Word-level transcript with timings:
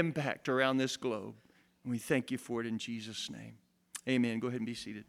impact 0.00 0.48
around 0.48 0.76
this 0.76 0.96
globe. 0.96 1.34
And 1.82 1.90
we 1.90 1.98
thank 1.98 2.30
you 2.30 2.38
for 2.38 2.60
it 2.60 2.68
in 2.68 2.78
Jesus' 2.78 3.28
name. 3.28 3.54
Amen. 4.08 4.38
Go 4.38 4.46
ahead 4.46 4.60
and 4.60 4.66
be 4.66 4.74
seated. 4.74 5.02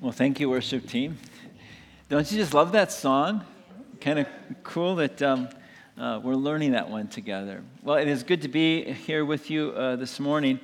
Well, 0.00 0.10
thank 0.10 0.40
you, 0.40 0.50
worship 0.50 0.88
team. 0.88 1.16
Don't 2.08 2.28
you 2.32 2.38
just 2.38 2.54
love 2.54 2.72
that 2.72 2.90
song? 2.90 3.44
Kind 4.00 4.18
of 4.18 4.26
cool 4.64 4.96
that 4.96 5.22
um, 5.22 5.48
uh, 5.96 6.18
we're 6.20 6.34
learning 6.34 6.72
that 6.72 6.90
one 6.90 7.06
together. 7.06 7.62
Well, 7.84 7.96
it 7.96 8.08
is 8.08 8.24
good 8.24 8.42
to 8.42 8.48
be 8.48 8.82
here 8.82 9.24
with 9.24 9.48
you 9.48 9.70
uh, 9.76 9.94
this 9.94 10.18
morning. 10.18 10.58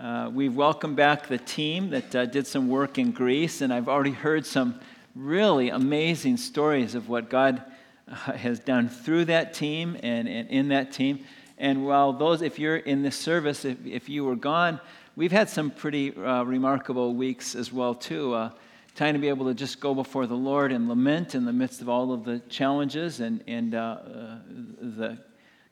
Uh, 0.00 0.30
we've 0.32 0.56
welcomed 0.56 0.96
back 0.96 1.26
the 1.26 1.36
team 1.36 1.90
that 1.90 2.14
uh, 2.14 2.24
did 2.24 2.46
some 2.46 2.70
work 2.70 2.96
in 2.96 3.12
Greece, 3.12 3.60
and 3.60 3.70
I've 3.70 3.90
already 3.90 4.12
heard 4.12 4.46
some 4.46 4.80
really 5.14 5.68
amazing 5.68 6.38
stories 6.38 6.94
of 6.94 7.10
what 7.10 7.28
God 7.28 7.62
uh, 8.06 8.14
has 8.32 8.58
done 8.58 8.88
through 8.88 9.24
that 9.24 9.54
team 9.54 9.96
and, 10.02 10.28
and 10.28 10.48
in 10.50 10.68
that 10.68 10.92
team. 10.92 11.24
And 11.56 11.86
while 11.86 12.12
those, 12.12 12.42
if 12.42 12.58
you're 12.58 12.76
in 12.76 13.02
this 13.02 13.16
service, 13.16 13.64
if, 13.64 13.84
if 13.86 14.08
you 14.08 14.24
were 14.24 14.36
gone, 14.36 14.80
we've 15.16 15.32
had 15.32 15.48
some 15.48 15.70
pretty 15.70 16.14
uh, 16.14 16.42
remarkable 16.42 17.14
weeks 17.14 17.54
as 17.54 17.72
well 17.72 17.94
too. 17.94 18.34
Uh, 18.34 18.50
time 18.94 19.14
to 19.14 19.18
be 19.18 19.28
able 19.28 19.46
to 19.46 19.54
just 19.54 19.80
go 19.80 19.94
before 19.94 20.26
the 20.26 20.34
Lord 20.34 20.72
and 20.72 20.88
lament 20.88 21.34
in 21.34 21.44
the 21.44 21.52
midst 21.52 21.80
of 21.80 21.88
all 21.88 22.12
of 22.12 22.24
the 22.24 22.40
challenges 22.50 23.20
and, 23.20 23.42
and 23.46 23.74
uh, 23.74 23.78
uh, 23.78 24.38
the 24.80 25.18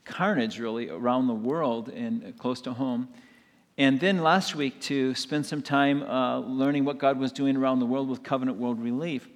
carnage 0.04 0.58
really 0.58 0.88
around 0.88 1.26
the 1.26 1.34
world 1.34 1.88
and 1.90 2.36
close 2.38 2.60
to 2.62 2.72
home. 2.72 3.08
And 3.78 4.00
then 4.00 4.22
last 4.22 4.54
week 4.54 4.80
to 4.82 5.14
spend 5.14 5.46
some 5.46 5.62
time 5.62 6.02
learning 6.46 6.84
what 6.84 6.98
God 6.98 7.18
was 7.18 7.32
doing 7.32 7.56
around 7.56 7.78
the 7.78 7.86
world 7.86 8.08
with 8.08 8.22
Covenant 8.22 8.58
World 8.58 8.80
Relief. 8.80 9.28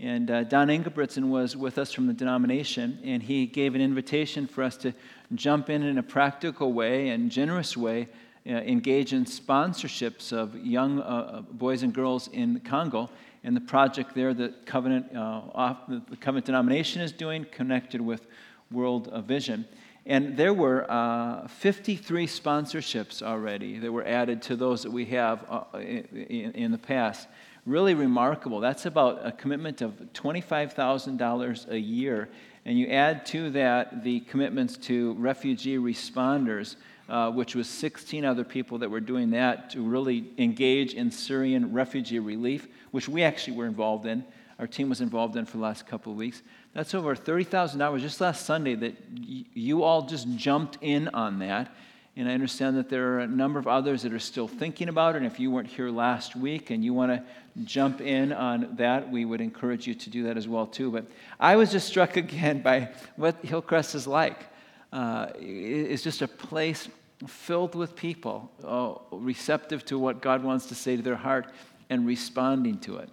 And 0.00 0.30
uh, 0.30 0.44
Don 0.44 0.68
Ingebrigtsen 0.68 1.28
was 1.28 1.56
with 1.56 1.76
us 1.76 1.92
from 1.92 2.06
the 2.06 2.12
denomination, 2.12 3.00
and 3.02 3.20
he 3.20 3.46
gave 3.46 3.74
an 3.74 3.80
invitation 3.80 4.46
for 4.46 4.62
us 4.62 4.76
to 4.78 4.92
jump 5.34 5.70
in 5.70 5.82
in 5.82 5.98
a 5.98 6.02
practical 6.02 6.72
way 6.72 7.08
and 7.08 7.30
generous 7.30 7.76
way, 7.76 8.08
uh, 8.46 8.52
engage 8.52 9.12
in 9.12 9.24
sponsorships 9.24 10.32
of 10.32 10.54
young 10.56 11.00
uh, 11.00 11.02
uh, 11.02 11.40
boys 11.40 11.82
and 11.82 11.92
girls 11.92 12.28
in 12.28 12.60
Congo 12.60 13.10
and 13.44 13.56
the 13.56 13.60
project 13.60 14.14
there 14.14 14.34
that 14.34 14.66
Covenant, 14.66 15.06
uh, 15.14 15.42
off, 15.54 15.78
the 15.88 16.16
Covenant 16.20 16.46
denomination 16.46 17.02
is 17.02 17.12
doing, 17.12 17.46
connected 17.50 18.00
with 18.00 18.26
World 18.70 19.12
Vision. 19.26 19.66
And 20.06 20.36
there 20.36 20.54
were 20.54 20.90
uh, 20.90 21.48
53 21.48 22.26
sponsorships 22.26 23.22
already 23.22 23.78
that 23.78 23.92
were 23.92 24.06
added 24.06 24.42
to 24.42 24.56
those 24.56 24.82
that 24.82 24.90
we 24.90 25.04
have 25.06 25.44
in, 25.74 26.52
in, 26.52 26.72
the 26.72 26.78
past. 26.78 27.28
Really 27.68 27.92
remarkable. 27.92 28.60
That's 28.60 28.86
about 28.86 29.26
a 29.26 29.30
commitment 29.30 29.82
of 29.82 29.92
$25,000 30.14 31.68
a 31.68 31.78
year. 31.78 32.30
And 32.64 32.78
you 32.78 32.86
add 32.86 33.26
to 33.26 33.50
that 33.50 34.02
the 34.02 34.20
commitments 34.20 34.78
to 34.86 35.12
refugee 35.18 35.76
responders, 35.76 36.76
uh, 37.10 37.30
which 37.30 37.54
was 37.54 37.68
16 37.68 38.24
other 38.24 38.42
people 38.42 38.78
that 38.78 38.90
were 38.90 39.00
doing 39.00 39.32
that 39.32 39.68
to 39.72 39.82
really 39.82 40.30
engage 40.38 40.94
in 40.94 41.10
Syrian 41.10 41.74
refugee 41.74 42.20
relief, 42.20 42.68
which 42.90 43.06
we 43.06 43.22
actually 43.22 43.54
were 43.58 43.66
involved 43.66 44.06
in. 44.06 44.24
Our 44.58 44.66
team 44.66 44.88
was 44.88 45.02
involved 45.02 45.36
in 45.36 45.44
for 45.44 45.58
the 45.58 45.62
last 45.62 45.86
couple 45.86 46.12
of 46.12 46.16
weeks. 46.16 46.40
That's 46.72 46.94
over 46.94 47.14
$30,000 47.14 48.00
just 48.00 48.18
last 48.22 48.46
Sunday 48.46 48.76
that 48.76 48.96
y- 49.14 49.44
you 49.52 49.82
all 49.82 50.06
just 50.06 50.26
jumped 50.36 50.78
in 50.80 51.08
on 51.08 51.38
that. 51.40 51.70
And 52.18 52.28
I 52.28 52.34
understand 52.34 52.76
that 52.78 52.88
there 52.88 53.12
are 53.12 53.20
a 53.20 53.28
number 53.28 53.60
of 53.60 53.68
others 53.68 54.02
that 54.02 54.12
are 54.12 54.18
still 54.18 54.48
thinking 54.48 54.88
about 54.88 55.14
it. 55.14 55.18
And 55.18 55.26
if 55.26 55.38
you 55.38 55.52
weren't 55.52 55.68
here 55.68 55.88
last 55.88 56.34
week 56.34 56.70
and 56.70 56.84
you 56.84 56.92
want 56.92 57.12
to 57.12 57.22
jump 57.62 58.00
in 58.00 58.32
on 58.32 58.74
that, 58.74 59.08
we 59.08 59.24
would 59.24 59.40
encourage 59.40 59.86
you 59.86 59.94
to 59.94 60.10
do 60.10 60.24
that 60.24 60.36
as 60.36 60.48
well 60.48 60.66
too. 60.66 60.90
But 60.90 61.06
I 61.38 61.54
was 61.54 61.70
just 61.70 61.86
struck 61.86 62.16
again 62.16 62.60
by 62.62 62.90
what 63.14 63.36
Hillcrest 63.44 63.94
is 63.94 64.08
like. 64.08 64.46
Uh, 64.92 65.28
it's 65.38 66.02
just 66.02 66.20
a 66.20 66.26
place 66.26 66.88
filled 67.28 67.76
with 67.76 67.94
people 67.94 68.50
uh, 68.64 68.94
receptive 69.16 69.84
to 69.84 69.96
what 69.96 70.20
God 70.20 70.42
wants 70.42 70.66
to 70.66 70.74
say 70.74 70.96
to 70.96 71.02
their 71.02 71.14
heart 71.14 71.46
and 71.88 72.04
responding 72.04 72.78
to 72.80 72.96
it. 72.96 73.10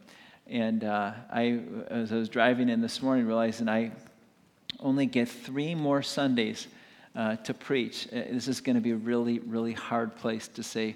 And 0.47 0.84
uh, 0.84 1.12
I, 1.31 1.59
as 1.90 2.12
I 2.12 2.16
was 2.16 2.28
driving 2.28 2.69
in 2.69 2.81
this 2.81 3.03
morning, 3.03 3.28
realizing 3.28 3.69
I 3.69 3.91
only 4.79 5.06
get 5.06 5.29
three 5.29 5.75
more 5.75 6.02
Sundays 6.02 6.66
uh, 7.16 7.38
to 7.38 7.53
preach. 7.53 8.08
Uh, 8.08 8.24
this 8.31 8.48
is 8.48 8.62
going 8.62 8.76
to 8.76 8.81
be 8.81 8.92
a 8.92 8.96
really, 8.96 9.40
really 9.40 9.74
hard 9.74 10.16
place 10.16 10.48
to 10.50 10.64
say 10.64 10.96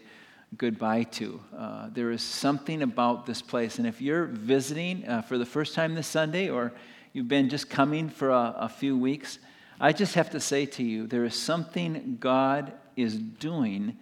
goodbye 0.58 1.04
to. 1.04 1.40
Uh, 1.56 1.90
there 1.92 2.12
is 2.12 2.22
something 2.22 2.82
about 2.82 3.26
this 3.26 3.42
place. 3.42 3.78
And 3.78 3.88
if 3.88 4.02
you're 4.02 4.26
visiting 4.26 5.08
uh, 5.08 5.22
for 5.22 5.38
the 5.38 5.46
first 5.46 5.76
time 5.76 5.96
this 5.96 6.08
Sunday, 6.08 6.50
or 6.50 6.74
you've 7.14 7.28
been 7.28 7.50
just 7.50 7.70
coming 7.70 8.10
for 8.10 8.30
a, 8.30 8.56
a 8.58 8.70
few 8.70 8.98
weeks, 8.98 9.40
I 9.80 9.94
just 9.94 10.16
have 10.16 10.32
to 10.32 10.40
say 10.40 10.66
to 10.66 10.84
you, 10.84 11.08
there 11.08 11.24
is 11.24 11.36
something 11.36 12.18
God 12.20 12.74
is 12.96 13.18
doing 13.18 13.98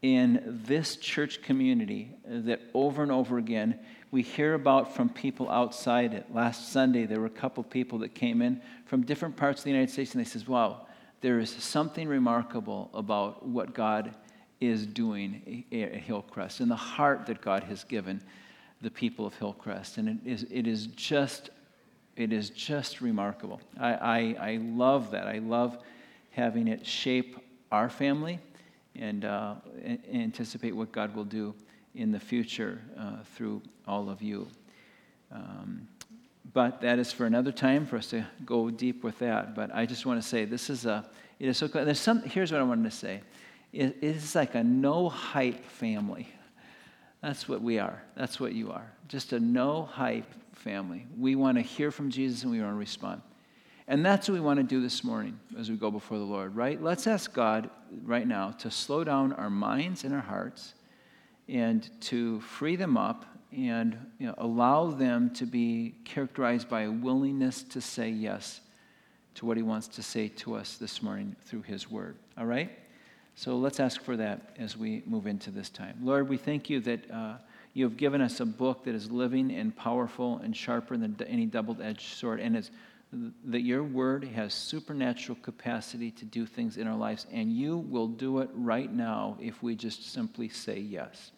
in 0.00 0.60
this 0.66 0.96
church 0.96 1.42
community 1.42 2.10
that 2.26 2.60
over 2.74 3.04
and 3.04 3.12
over 3.12 3.38
again 3.38 3.78
we 4.10 4.22
hear 4.22 4.54
about 4.54 4.94
from 4.94 5.08
people 5.08 5.48
outside 5.48 6.12
it. 6.12 6.26
Last 6.34 6.70
Sunday, 6.72 7.06
there 7.06 7.20
were 7.20 7.26
a 7.26 7.30
couple 7.30 7.62
people 7.62 8.00
that 8.00 8.14
came 8.14 8.42
in 8.42 8.60
from 8.84 9.06
different 9.06 9.36
parts 9.36 9.60
of 9.60 9.64
the 9.64 9.70
United 9.70 9.90
States, 9.90 10.12
and 10.12 10.20
they 10.20 10.28
says, 10.28 10.46
"Wow, 10.46 10.86
there 11.22 11.38
is 11.38 11.50
something 11.50 12.08
remarkable 12.08 12.90
about 12.92 13.46
what 13.46 13.72
God 13.74 14.14
is 14.60 14.86
doing 14.86 15.64
at 15.72 15.94
Hillcrest 15.94 16.60
and 16.60 16.70
the 16.70 16.76
heart 16.76 17.26
that 17.26 17.40
God 17.40 17.64
has 17.64 17.84
given 17.84 18.20
the 18.82 18.90
people 18.90 19.24
of 19.24 19.34
Hillcrest, 19.34 19.96
and 19.98 20.08
it 20.08 20.18
is 20.26 20.46
it 20.50 20.66
is 20.66 20.88
just 20.88 21.50
it 22.16 22.32
is 22.32 22.50
just 22.50 23.00
remarkable. 23.00 23.60
I, 23.80 23.94
I, 23.94 24.36
I 24.50 24.56
love 24.60 25.12
that. 25.12 25.26
I 25.26 25.38
love 25.38 25.78
having 26.30 26.68
it 26.68 26.86
shape 26.86 27.38
our 27.70 27.88
family 27.88 28.38
and 28.94 29.24
uh, 29.24 29.54
anticipate 30.12 30.76
what 30.76 30.92
God 30.92 31.14
will 31.14 31.24
do 31.24 31.54
in 31.94 32.12
the 32.12 32.20
future 32.20 32.82
uh, 32.98 33.22
through 33.34 33.62
all 33.86 34.10
of 34.10 34.20
you. 34.20 34.46
Um, 35.30 35.88
but 36.52 36.80
that 36.80 36.98
is 36.98 37.12
for 37.12 37.26
another 37.26 37.52
time 37.52 37.86
for 37.86 37.96
us 37.96 38.08
to 38.08 38.26
go 38.44 38.70
deep 38.70 39.04
with 39.04 39.18
that. 39.20 39.54
But 39.54 39.74
I 39.74 39.86
just 39.86 40.06
want 40.06 40.20
to 40.20 40.26
say 40.26 40.44
this 40.44 40.68
is 40.68 40.86
a, 40.86 41.08
it 41.38 41.48
is 41.48 41.58
so 41.58 41.68
cool. 41.68 41.84
There's 41.84 42.00
some, 42.00 42.22
here's 42.22 42.52
what 42.52 42.60
I 42.60 42.64
wanted 42.64 42.90
to 42.90 42.96
say 42.96 43.22
it 43.72 43.96
is 44.02 44.34
like 44.34 44.54
a 44.54 44.62
no 44.62 45.08
hype 45.08 45.64
family. 45.64 46.28
That's 47.22 47.48
what 47.48 47.62
we 47.62 47.78
are. 47.78 48.02
That's 48.16 48.40
what 48.40 48.52
you 48.52 48.72
are. 48.72 48.92
Just 49.08 49.32
a 49.32 49.40
no 49.40 49.84
hype 49.84 50.30
family. 50.54 51.06
We 51.16 51.36
want 51.36 51.56
to 51.56 51.62
hear 51.62 51.90
from 51.90 52.10
Jesus 52.10 52.42
and 52.42 52.50
we 52.50 52.60
want 52.60 52.72
to 52.72 52.76
respond. 52.76 53.22
And 53.88 54.04
that's 54.04 54.28
what 54.28 54.34
we 54.34 54.40
want 54.40 54.58
to 54.58 54.64
do 54.64 54.80
this 54.80 55.04
morning 55.04 55.38
as 55.58 55.70
we 55.70 55.76
go 55.76 55.90
before 55.90 56.18
the 56.18 56.24
Lord, 56.24 56.54
right? 56.54 56.82
Let's 56.82 57.06
ask 57.06 57.32
God 57.32 57.70
right 58.02 58.26
now 58.26 58.52
to 58.52 58.70
slow 58.70 59.04
down 59.04 59.32
our 59.34 59.50
minds 59.50 60.04
and 60.04 60.14
our 60.14 60.20
hearts 60.20 60.74
and 61.48 61.88
to 62.02 62.40
free 62.40 62.76
them 62.76 62.96
up 62.96 63.26
and 63.56 63.96
you 64.18 64.26
know, 64.26 64.34
allow 64.38 64.90
them 64.90 65.30
to 65.34 65.46
be 65.46 65.94
characterized 66.04 66.68
by 66.68 66.82
a 66.82 66.90
willingness 66.90 67.62
to 67.62 67.80
say 67.80 68.08
yes 68.08 68.60
to 69.34 69.46
what 69.46 69.56
he 69.56 69.62
wants 69.62 69.88
to 69.88 70.02
say 70.02 70.28
to 70.28 70.54
us 70.54 70.76
this 70.76 71.02
morning 71.02 71.34
through 71.46 71.62
his 71.62 71.90
word. 71.90 72.16
All 72.36 72.46
right? 72.46 72.70
So 73.34 73.56
let's 73.56 73.80
ask 73.80 74.02
for 74.02 74.16
that 74.16 74.54
as 74.58 74.76
we 74.76 75.02
move 75.06 75.26
into 75.26 75.50
this 75.50 75.70
time. 75.70 75.96
Lord, 76.02 76.28
we 76.28 76.36
thank 76.36 76.68
you 76.68 76.80
that 76.80 77.10
uh, 77.10 77.34
you 77.72 77.84
have 77.84 77.96
given 77.96 78.20
us 78.20 78.40
a 78.40 78.46
book 78.46 78.84
that 78.84 78.94
is 78.94 79.10
living 79.10 79.50
and 79.50 79.74
powerful 79.74 80.38
and 80.38 80.54
sharper 80.54 80.96
than 80.96 81.16
any 81.26 81.46
double 81.46 81.76
edged 81.80 82.16
sword, 82.16 82.40
and 82.40 82.56
it's 82.56 82.70
that 83.44 83.60
your 83.60 83.82
word 83.82 84.24
has 84.24 84.54
supernatural 84.54 85.36
capacity 85.42 86.10
to 86.12 86.24
do 86.24 86.46
things 86.46 86.78
in 86.78 86.86
our 86.86 86.96
lives, 86.96 87.26
and 87.30 87.52
you 87.52 87.76
will 87.76 88.08
do 88.08 88.38
it 88.38 88.48
right 88.54 88.90
now 88.92 89.36
if 89.40 89.62
we 89.62 89.74
just 89.74 90.12
simply 90.12 90.48
say 90.48 90.78
yes. 90.78 91.32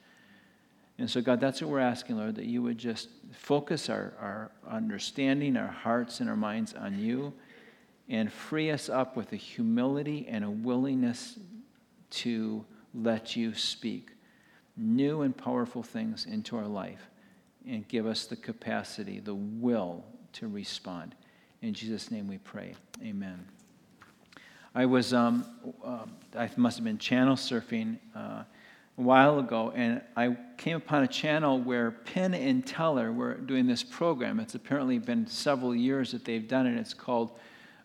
And 0.99 1.11
so, 1.11 1.21
God, 1.21 1.41
that's 1.41 1.61
what 1.61 1.71
we're 1.71 1.81
asking, 1.81 2.19
Lord, 2.19 2.37
that 2.37 2.47
you 2.47 2.63
would 2.63 2.79
just 2.79 3.09
focus 3.33 3.91
our, 3.91 4.13
our 4.21 4.51
understanding, 4.69 5.57
our 5.57 5.69
hearts, 5.69 6.21
and 6.21 6.31
our 6.31 6.37
minds 6.37 6.73
on 6.73 6.99
you 6.99 7.33
and 8.09 8.33
free 8.33 8.71
us 8.71 8.89
up 8.89 9.17
with 9.17 9.33
a 9.33 9.37
humility 9.37 10.27
and 10.29 10.45
a 10.45 10.51
willingness 10.51 11.39
to 12.11 12.65
let 12.95 13.35
you 13.35 13.55
speak 13.55 14.11
new 14.77 15.23
and 15.23 15.37
powerful 15.37 15.83
things 15.83 16.27
into 16.27 16.57
our 16.57 16.67
life 16.67 17.11
and 17.67 17.87
give 17.89 18.07
us 18.07 18.27
the 18.27 18.37
capacity, 18.37 19.21
the 19.21 19.35
will 19.35 20.05
to 20.33 20.49
respond. 20.49 21.15
In 21.63 21.73
Jesus' 21.73 22.11
name 22.11 22.29
we 22.29 22.39
pray. 22.39 22.75
Amen. 23.03 23.45
I 24.75 24.87
was, 24.87 25.15
um, 25.15 25.47
uh, 25.85 26.05
I 26.37 26.51
must 26.57 26.77
have 26.77 26.85
been 26.85 26.99
channel 26.99 27.37
surfing 27.37 27.99
uh, 28.15 28.43
a 28.97 29.01
while 29.01 29.39
ago, 29.39 29.73
and 29.75 30.01
I 30.17 30.37
came 30.57 30.77
upon 30.77 31.03
a 31.03 31.09
channel 31.09 31.61
where 31.61 31.91
Penn 31.91 32.33
and 32.35 32.65
Teller 32.65 33.13
were 33.13 33.35
doing 33.35 33.67
this 33.67 33.83
program. 33.83 34.39
It's 34.39 34.55
apparently 34.55 34.99
been 34.99 35.27
several 35.27 35.75
years 35.75 36.13
that 36.13 36.25
they've 36.25 36.47
done 36.47 36.67
it. 36.67 36.79
It's 36.79 36.95
called 36.95 37.39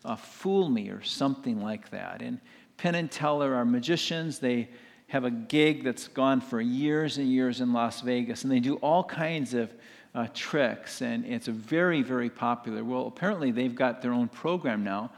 uh, 0.04 0.16
Fool 0.16 0.68
Me 0.68 0.88
or 0.88 1.02
something 1.02 1.60
like 1.60 1.90
that. 1.90 2.22
And 2.22 2.40
Penn 2.76 2.94
and 2.94 3.10
Teller 3.10 3.54
are 3.54 3.64
magicians. 3.64 4.38
They 4.38 4.68
have 5.08 5.24
a 5.24 5.30
gig 5.30 5.82
that's 5.82 6.06
gone 6.06 6.40
for 6.40 6.60
years 6.60 7.18
and 7.18 7.28
years 7.28 7.60
in 7.60 7.72
Las 7.72 8.00
Vegas, 8.00 8.44
and 8.44 8.52
they 8.52 8.60
do 8.60 8.76
all 8.76 9.02
kinds 9.02 9.54
of 9.54 9.74
uh, 10.14 10.28
tricks, 10.34 11.02
and 11.02 11.24
it's 11.24 11.48
a 11.48 11.52
very, 11.52 12.02
very 12.02 12.30
popular. 12.30 12.84
Well, 12.84 13.06
apparently 13.08 13.50
they've 13.50 13.74
got 13.74 14.02
their 14.02 14.12
own 14.12 14.28
program 14.28 14.84
now, 14.84 15.10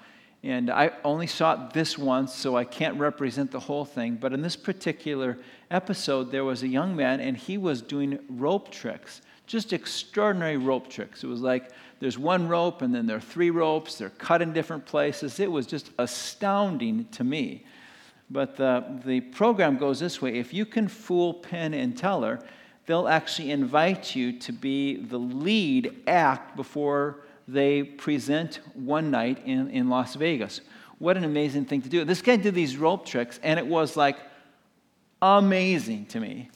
And 0.44 0.70
I 0.70 0.90
only 1.04 1.28
saw 1.28 1.52
it 1.54 1.72
this 1.72 1.96
once, 1.96 2.34
so 2.34 2.56
I 2.56 2.64
can't 2.64 2.98
represent 2.98 3.52
the 3.52 3.60
whole 3.60 3.84
thing. 3.84 4.16
But 4.16 4.32
in 4.32 4.42
this 4.42 4.56
particular 4.56 5.38
episode, 5.70 6.32
there 6.32 6.44
was 6.44 6.64
a 6.64 6.68
young 6.68 6.96
man, 6.96 7.20
and 7.20 7.36
he 7.36 7.58
was 7.58 7.80
doing 7.80 8.18
rope 8.28 8.70
tricks, 8.70 9.22
just 9.46 9.72
extraordinary 9.72 10.56
rope 10.56 10.88
tricks. 10.88 11.22
It 11.22 11.28
was 11.28 11.40
like 11.40 11.70
there's 12.00 12.18
one 12.18 12.48
rope, 12.48 12.82
and 12.82 12.92
then 12.92 13.06
there 13.06 13.18
are 13.18 13.20
three 13.20 13.50
ropes. 13.50 13.98
They're 13.98 14.10
cut 14.10 14.42
in 14.42 14.52
different 14.52 14.84
places. 14.84 15.38
It 15.38 15.50
was 15.50 15.64
just 15.64 15.90
astounding 15.98 17.06
to 17.12 17.22
me. 17.22 17.64
But 18.28 18.56
the, 18.56 19.00
the 19.04 19.20
program 19.20 19.76
goes 19.76 20.00
this 20.00 20.20
way 20.20 20.38
if 20.38 20.52
you 20.52 20.66
can 20.66 20.88
fool 20.88 21.34
Penn 21.34 21.72
and 21.72 21.96
Teller, 21.96 22.40
they'll 22.86 23.06
actually 23.06 23.52
invite 23.52 24.16
you 24.16 24.32
to 24.40 24.52
be 24.52 24.96
the 24.96 25.18
lead 25.18 26.02
act 26.08 26.56
before 26.56 27.20
they 27.48 27.82
present 27.82 28.60
one 28.74 29.10
night 29.10 29.42
in, 29.44 29.70
in 29.70 29.88
Las 29.88 30.14
Vegas. 30.14 30.60
What 30.98 31.16
an 31.16 31.24
amazing 31.24 31.64
thing 31.64 31.82
to 31.82 31.88
do. 31.88 32.04
This 32.04 32.22
guy 32.22 32.36
did 32.36 32.54
these 32.54 32.76
rope 32.76 33.06
tricks, 33.06 33.40
and 33.42 33.58
it 33.58 33.66
was 33.66 33.96
like 33.96 34.16
amazing 35.20 36.06
to 36.06 36.20
me. 36.20 36.50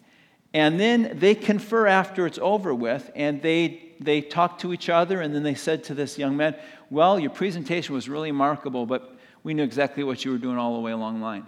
And 0.54 0.80
then 0.80 1.18
they 1.18 1.34
confer 1.34 1.86
after 1.86 2.26
it's 2.26 2.38
over 2.38 2.74
with, 2.74 3.10
and 3.14 3.42
they, 3.42 3.92
they 4.00 4.20
talk 4.20 4.58
to 4.60 4.72
each 4.72 4.88
other, 4.88 5.20
and 5.20 5.34
then 5.34 5.42
they 5.42 5.54
said 5.54 5.84
to 5.84 5.94
this 5.94 6.16
young 6.16 6.36
man, 6.36 6.56
Well, 6.90 7.18
your 7.18 7.30
presentation 7.30 7.94
was 7.94 8.08
really 8.08 8.30
remarkable, 8.30 8.86
but 8.86 9.16
we 9.42 9.54
knew 9.54 9.64
exactly 9.64 10.02
what 10.02 10.24
you 10.24 10.30
were 10.30 10.38
doing 10.38 10.58
all 10.58 10.74
the 10.74 10.80
way 10.80 10.92
along 10.92 11.18
the 11.18 11.24
line. 11.24 11.46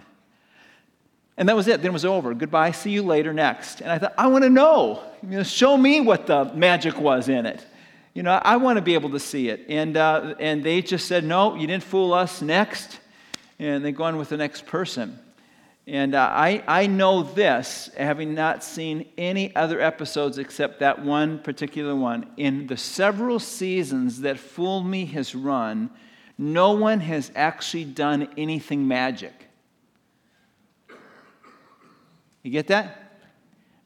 And 1.37 1.47
that 1.47 1.55
was 1.55 1.69
it. 1.69 1.81
Then 1.81 1.91
it 1.91 1.93
was 1.93 2.05
over. 2.05 2.33
Goodbye. 2.33 2.71
See 2.71 2.91
you 2.91 3.01
later 3.01 3.33
next. 3.33 3.79
And 3.79 3.89
I 3.89 3.97
thought, 3.97 4.13
I 4.17 4.27
want 4.27 4.43
to 4.43 4.49
know. 4.49 5.01
You 5.23 5.37
know, 5.37 5.43
show 5.43 5.77
me 5.77 6.01
what 6.01 6.27
the 6.27 6.51
magic 6.53 6.99
was 6.99 7.29
in 7.29 7.45
it. 7.45 7.65
You 8.13 8.23
know, 8.23 8.31
I 8.43 8.57
want 8.57 8.77
to 8.77 8.81
be 8.81 8.95
able 8.95 9.11
to 9.11 9.19
see 9.19 9.49
it. 9.49 9.65
And, 9.69 9.95
uh, 9.95 10.35
and 10.39 10.63
they 10.63 10.81
just 10.81 11.07
said, 11.07 11.23
no, 11.23 11.55
you 11.55 11.67
didn't 11.67 11.83
fool 11.83 12.13
us. 12.13 12.41
Next. 12.41 12.99
And 13.59 13.83
they 13.83 13.91
go 13.91 14.03
on 14.05 14.17
with 14.17 14.29
the 14.29 14.37
next 14.37 14.65
person. 14.65 15.19
And 15.85 16.13
uh, 16.13 16.29
I, 16.31 16.63
I 16.67 16.85
know 16.85 17.23
this, 17.23 17.89
having 17.97 18.35
not 18.35 18.63
seen 18.63 19.07
any 19.17 19.55
other 19.55 19.81
episodes 19.81 20.37
except 20.37 20.79
that 20.81 21.03
one 21.03 21.39
particular 21.39 21.95
one. 21.95 22.29
In 22.37 22.67
the 22.67 22.77
several 22.77 23.39
seasons 23.39 24.21
that 24.21 24.37
Fool 24.37 24.83
Me 24.83 25.05
has 25.07 25.33
run, 25.33 25.89
no 26.37 26.73
one 26.73 26.99
has 26.99 27.31
actually 27.35 27.85
done 27.85 28.29
anything 28.37 28.87
magic. 28.87 29.33
You 32.43 32.51
get 32.51 32.67
that? 32.67 33.19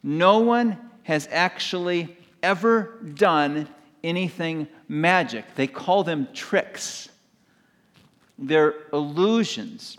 No 0.04 0.40
one 0.40 0.78
has 1.04 1.28
actually 1.32 2.16
ever 2.42 3.00
done 3.16 3.68
anything 4.04 4.68
magic. 4.88 5.56
They 5.56 5.68
call 5.68 6.04
them 6.04 6.28
tricks. 6.34 7.10
They're 8.38 8.76
illusions. 8.92 9.98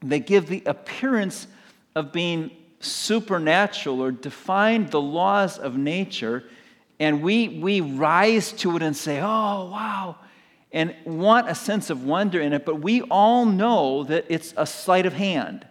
They 0.00 0.20
give 0.20 0.46
the 0.46 0.62
appearance 0.66 1.46
of 1.94 2.12
being 2.12 2.50
supernatural 2.80 4.00
or 4.00 4.10
define 4.10 4.86
the 4.86 5.00
laws 5.00 5.58
of 5.58 5.76
nature, 5.76 6.44
and 6.98 7.22
we, 7.22 7.48
we 7.48 7.80
rise 7.80 8.52
to 8.52 8.76
it 8.76 8.82
and 8.82 8.96
say, 8.96 9.20
oh, 9.20 9.70
wow, 9.70 10.16
and 10.72 10.94
want 11.04 11.48
a 11.48 11.54
sense 11.54 11.90
of 11.90 12.04
wonder 12.04 12.40
in 12.40 12.52
it, 12.52 12.64
but 12.64 12.80
we 12.80 13.02
all 13.02 13.44
know 13.44 14.04
that 14.04 14.26
it's 14.28 14.54
a 14.56 14.66
sleight 14.66 15.06
of 15.06 15.12
hand 15.12 15.66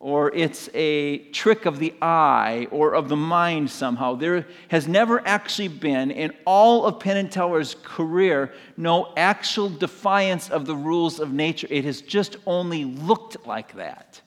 or 0.00 0.34
it's 0.34 0.70
a 0.72 1.18
trick 1.28 1.66
of 1.66 1.78
the 1.78 1.92
eye 2.00 2.66
or 2.70 2.94
of 2.94 3.10
the 3.10 3.16
mind 3.16 3.70
somehow. 3.70 4.14
There 4.14 4.46
has 4.68 4.88
never 4.88 5.24
actually 5.26 5.68
been, 5.68 6.10
in 6.10 6.32
all 6.46 6.86
of 6.86 6.98
Penn 6.98 7.18
and 7.18 7.30
Teller's 7.30 7.76
career, 7.82 8.54
no 8.78 9.12
actual 9.14 9.68
defiance 9.68 10.48
of 10.48 10.64
the 10.64 10.74
rules 10.74 11.20
of 11.20 11.34
nature. 11.34 11.66
It 11.70 11.84
has 11.84 12.00
just 12.00 12.38
only 12.46 12.86
looked 12.86 13.46
like 13.46 13.74
that. 13.74 14.22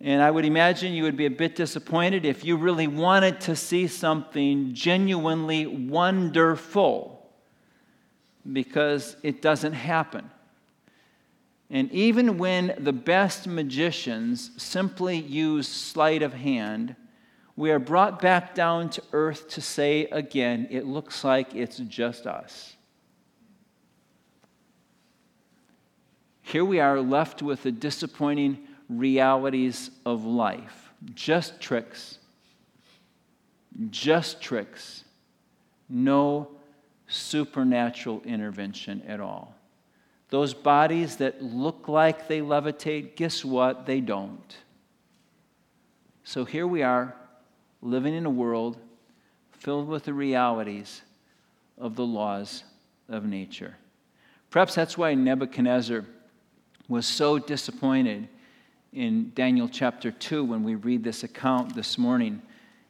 And 0.00 0.22
I 0.22 0.30
would 0.30 0.44
imagine 0.44 0.92
you 0.92 1.02
would 1.02 1.16
be 1.16 1.26
a 1.26 1.30
bit 1.30 1.56
disappointed 1.56 2.24
if 2.24 2.44
you 2.44 2.56
really 2.56 2.86
wanted 2.86 3.40
to 3.42 3.56
see 3.56 3.88
something 3.88 4.72
genuinely 4.72 5.66
wonderful 5.66 7.28
because 8.52 9.16
it 9.24 9.42
doesn't 9.42 9.72
happen. 9.72 10.30
And 11.74 11.90
even 11.90 12.38
when 12.38 12.72
the 12.78 12.92
best 12.92 13.48
magicians 13.48 14.52
simply 14.56 15.18
use 15.18 15.66
sleight 15.66 16.22
of 16.22 16.32
hand, 16.32 16.94
we 17.56 17.72
are 17.72 17.80
brought 17.80 18.22
back 18.22 18.54
down 18.54 18.90
to 18.90 19.02
earth 19.12 19.48
to 19.48 19.60
say 19.60 20.04
again, 20.04 20.68
it 20.70 20.86
looks 20.86 21.24
like 21.24 21.52
it's 21.52 21.78
just 21.78 22.28
us. 22.28 22.76
Here 26.42 26.64
we 26.64 26.78
are 26.78 27.00
left 27.00 27.42
with 27.42 27.64
the 27.64 27.72
disappointing 27.72 28.58
realities 28.88 29.90
of 30.06 30.24
life 30.24 30.92
just 31.12 31.60
tricks, 31.60 32.18
just 33.90 34.40
tricks, 34.40 35.02
no 35.88 36.48
supernatural 37.08 38.22
intervention 38.24 39.02
at 39.08 39.18
all. 39.20 39.54
Those 40.34 40.52
bodies 40.52 41.18
that 41.18 41.44
look 41.44 41.86
like 41.86 42.26
they 42.26 42.40
levitate, 42.40 43.14
guess 43.14 43.44
what? 43.44 43.86
They 43.86 44.00
don't. 44.00 44.56
So 46.24 46.44
here 46.44 46.66
we 46.66 46.82
are, 46.82 47.14
living 47.80 48.14
in 48.14 48.26
a 48.26 48.30
world 48.30 48.76
filled 49.52 49.86
with 49.86 50.06
the 50.06 50.12
realities 50.12 51.02
of 51.78 51.94
the 51.94 52.04
laws 52.04 52.64
of 53.08 53.24
nature. 53.24 53.76
Perhaps 54.50 54.74
that's 54.74 54.98
why 54.98 55.14
Nebuchadnezzar 55.14 56.04
was 56.88 57.06
so 57.06 57.38
disappointed 57.38 58.26
in 58.92 59.30
Daniel 59.36 59.68
chapter 59.68 60.10
2 60.10 60.42
when 60.42 60.64
we 60.64 60.74
read 60.74 61.04
this 61.04 61.22
account 61.22 61.76
this 61.76 61.96
morning. 61.96 62.42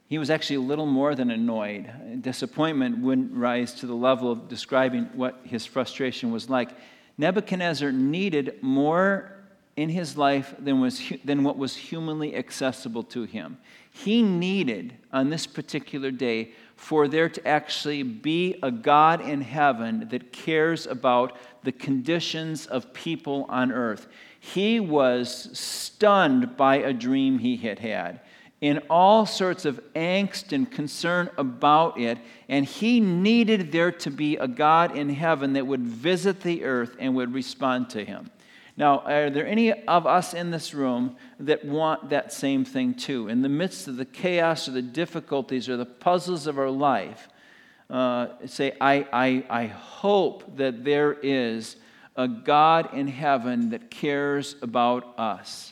He 0.07 0.17
was 0.17 0.31
actually 0.31 0.55
a 0.55 0.61
little 0.61 0.87
more 0.87 1.13
than 1.13 1.29
annoyed. 1.29 2.23
Disappointment 2.23 2.97
wouldn't 2.97 3.35
rise 3.35 3.75
to 3.75 3.85
the 3.85 3.93
level 3.93 4.31
of 4.31 4.49
describing 4.49 5.03
what 5.13 5.41
his 5.43 5.63
frustration 5.63 6.31
was 6.31 6.49
like. 6.49 6.71
Nebuchadnezzar 7.17 7.91
needed 7.91 8.57
more 8.61 9.31
in 9.75 9.89
his 9.89 10.17
life 10.17 10.53
than, 10.57 10.79
was, 10.79 11.01
than 11.23 11.43
what 11.43 11.57
was 11.57 11.75
humanly 11.75 12.35
accessible 12.35 13.03
to 13.03 13.23
him. 13.23 13.57
He 13.91 14.21
needed, 14.21 14.93
on 15.11 15.29
this 15.29 15.47
particular 15.47 16.11
day, 16.11 16.51
for 16.75 17.07
there 17.07 17.29
to 17.29 17.47
actually 17.47 18.03
be 18.03 18.57
a 18.61 18.71
God 18.71 19.21
in 19.21 19.41
heaven 19.41 20.07
that 20.09 20.31
cares 20.31 20.85
about 20.85 21.37
the 21.63 21.71
conditions 21.71 22.65
of 22.65 22.93
people 22.93 23.45
on 23.49 23.71
earth. 23.71 24.07
He 24.39 24.79
was 24.79 25.49
stunned 25.57 26.55
by 26.57 26.77
a 26.77 26.93
dream 26.93 27.39
he 27.39 27.57
had 27.57 27.79
had 27.79 28.21
in 28.65 28.81
all 28.89 29.27
sorts 29.27 29.63
of 29.63 29.79
angst 29.93 30.51
and 30.51 30.71
concern 30.71 31.29
about 31.37 31.99
it. 31.99 32.17
And 32.49 32.65
he 32.65 32.99
needed 32.99 33.71
there 33.71 33.91
to 33.91 34.09
be 34.09 34.37
a 34.37 34.47
God 34.47 34.97
in 34.97 35.07
heaven 35.09 35.53
that 35.53 35.67
would 35.67 35.83
visit 35.83 36.41
the 36.41 36.63
earth 36.63 36.95
and 36.97 37.13
would 37.13 37.31
respond 37.31 37.91
to 37.91 38.03
him. 38.03 38.31
Now, 38.75 39.01
are 39.01 39.29
there 39.29 39.45
any 39.45 39.71
of 39.71 40.07
us 40.07 40.33
in 40.33 40.49
this 40.49 40.73
room 40.73 41.15
that 41.39 41.63
want 41.63 42.09
that 42.09 42.33
same 42.33 42.65
thing 42.65 42.95
too? 42.95 43.27
In 43.27 43.43
the 43.43 43.49
midst 43.49 43.87
of 43.87 43.97
the 43.97 44.05
chaos 44.05 44.67
or 44.67 44.71
the 44.71 44.81
difficulties 44.81 45.69
or 45.69 45.77
the 45.77 45.85
puzzles 45.85 46.47
of 46.47 46.57
our 46.57 46.71
life, 46.71 47.29
uh, 47.91 48.29
say, 48.47 48.75
I, 48.81 49.07
I, 49.13 49.45
I 49.47 49.65
hope 49.67 50.57
that 50.57 50.83
there 50.83 51.13
is 51.13 51.75
a 52.15 52.27
God 52.27 52.95
in 52.95 53.09
heaven 53.09 53.69
that 53.69 53.91
cares 53.91 54.55
about 54.63 55.19
us 55.19 55.71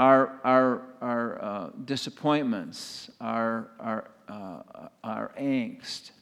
our, 0.00 0.40
our, 0.44 0.82
our 1.02 1.44
uh, 1.44 1.70
disappointments, 1.84 3.10
our, 3.20 3.68
our, 3.78 4.10
uh, 4.28 4.88
our 5.04 5.30
angst, 5.38 6.12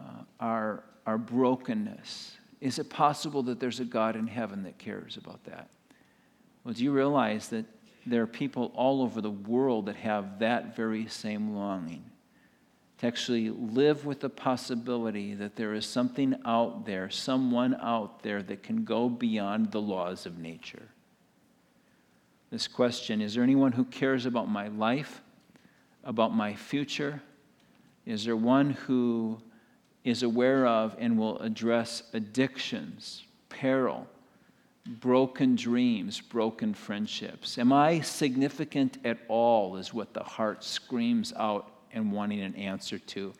uh, 0.00 0.24
our, 0.40 0.82
our 1.06 1.16
brokenness. 1.16 2.36
Is 2.60 2.80
it 2.80 2.90
possible 2.90 3.44
that 3.44 3.60
there's 3.60 3.78
a 3.78 3.84
God 3.84 4.16
in 4.16 4.26
heaven 4.26 4.64
that 4.64 4.78
cares 4.78 5.16
about 5.16 5.44
that? 5.44 5.68
Well, 6.64 6.74
do 6.74 6.82
you 6.82 6.90
realize 6.90 7.48
that 7.50 7.64
there 8.06 8.22
are 8.22 8.26
people 8.26 8.72
all 8.74 9.00
over 9.02 9.20
the 9.20 9.30
world 9.30 9.86
that 9.86 9.96
have 9.96 10.40
that 10.40 10.74
very 10.74 11.06
same 11.06 11.54
longing? 11.54 12.02
To 12.98 13.06
actually 13.06 13.50
live 13.50 14.04
with 14.04 14.18
the 14.18 14.30
possibility 14.30 15.34
that 15.34 15.54
there 15.54 15.74
is 15.74 15.86
something 15.86 16.34
out 16.44 16.86
there, 16.86 17.08
someone 17.10 17.76
out 17.80 18.24
there 18.24 18.42
that 18.42 18.64
can 18.64 18.82
go 18.82 19.08
beyond 19.08 19.70
the 19.70 19.80
laws 19.80 20.26
of 20.26 20.38
nature 20.38 20.88
this 22.50 22.68
question 22.68 23.20
Is 23.20 23.34
there 23.34 23.42
anyone 23.42 23.72
who 23.72 23.84
cares 23.84 24.26
about 24.26 24.48
my 24.48 24.68
life, 24.68 25.22
about 26.04 26.34
my 26.34 26.54
future? 26.54 27.22
Is 28.04 28.24
there 28.24 28.36
one 28.36 28.70
who 28.70 29.38
is 30.04 30.22
aware 30.22 30.66
of 30.66 30.94
and 30.98 31.18
will 31.18 31.38
address 31.40 32.04
addictions, 32.12 33.24
peril, 33.48 34.06
broken 34.86 35.56
dreams, 35.56 36.20
broken 36.20 36.72
friendships? 36.72 37.58
Am 37.58 37.72
I 37.72 38.00
significant 38.00 38.98
at 39.04 39.18
all, 39.26 39.76
is 39.76 39.92
what 39.92 40.14
the 40.14 40.22
heart 40.22 40.62
screams 40.62 41.32
out 41.36 41.72
and 41.96 42.12
wanting 42.12 42.42
an 42.42 42.54
answer 42.54 42.98
to. 42.98 43.32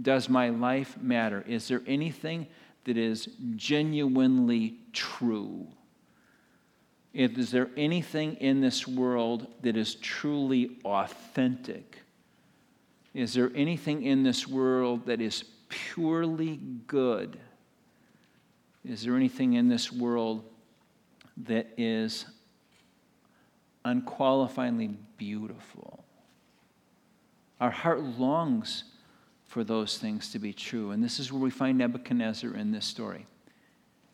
Does 0.00 0.28
my 0.28 0.48
life 0.48 0.96
matter? 1.00 1.44
Is 1.46 1.68
there 1.68 1.82
anything 1.86 2.46
that 2.84 2.96
is 2.96 3.28
genuinely 3.56 4.76
true? 4.92 5.66
Is 7.14 7.52
there 7.52 7.70
anything 7.76 8.34
in 8.36 8.60
this 8.60 8.88
world 8.88 9.46
that 9.62 9.76
is 9.76 9.94
truly 9.94 10.78
authentic? 10.84 12.00
Is 13.14 13.34
there 13.34 13.52
anything 13.54 14.02
in 14.02 14.24
this 14.24 14.48
world 14.48 15.06
that 15.06 15.20
is 15.20 15.44
purely 15.68 16.56
good? 16.88 17.38
Is 18.84 19.04
there 19.04 19.14
anything 19.14 19.54
in 19.54 19.68
this 19.68 19.92
world 19.92 20.44
that 21.36 21.68
is 21.78 22.26
unqualifiedly 23.84 24.96
beautiful? 25.16 26.04
Our 27.60 27.70
heart 27.70 28.02
longs 28.02 28.84
for 29.46 29.62
those 29.62 29.98
things 29.98 30.32
to 30.32 30.40
be 30.40 30.52
true. 30.52 30.90
And 30.90 31.02
this 31.02 31.20
is 31.20 31.32
where 31.32 31.40
we 31.40 31.50
find 31.50 31.78
Nebuchadnezzar 31.78 32.54
in 32.56 32.72
this 32.72 32.84
story. 32.84 33.26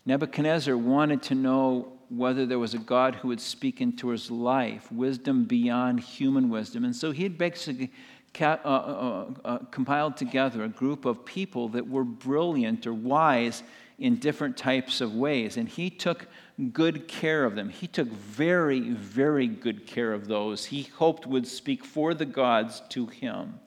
Nebuchadnezzar 0.05 0.77
wanted 0.77 1.23
to 1.25 1.35
know 1.35 1.93
whether 2.11 2.45
there 2.45 2.59
was 2.59 2.75
a 2.75 2.79
God 2.79 3.15
who 3.15 3.29
would 3.29 3.41
speak 3.41 3.81
into 3.81 4.09
his 4.09 4.31
life, 4.31 4.91
wisdom 4.91 5.45
beyond 5.45 6.01
human 6.01 6.51
wisdom. 6.51 6.85
And 6.85 6.95
so 6.95 7.13
he 7.13 7.23
had 7.23 7.39
basically 7.39 7.93
uh, 8.41 8.45
uh, 8.45 9.27
uh, 9.45 9.59
compiled 9.71 10.17
together 10.17 10.65
a 10.65 10.69
group 10.69 11.05
of 11.05 11.25
people 11.25 11.69
that 11.69 11.89
were 11.89 12.05
brilliant 12.05 12.87
or 12.87 12.95
wise 12.95 13.63
in 13.99 14.17
different 14.17 14.57
types 14.57 15.01
of 15.01 15.15
ways. 15.15 15.57
And 15.57 15.69
he 15.69 15.89
took 15.89 16.27
good 16.73 17.07
care 17.07 17.45
of 17.45 17.55
them. 17.55 17.69
He 17.69 17.87
took 17.87 18.09
very, 18.09 18.81
very 18.91 19.47
good 19.47 19.87
care 19.87 20.13
of 20.13 20.27
those 20.27 20.65
he 20.65 20.83
hoped 20.83 21.27
would 21.27 21.47
speak 21.47 21.85
for 21.85 22.13
the 22.15 22.25
gods 22.25 22.83
to 22.91 23.07
him. 23.07 23.61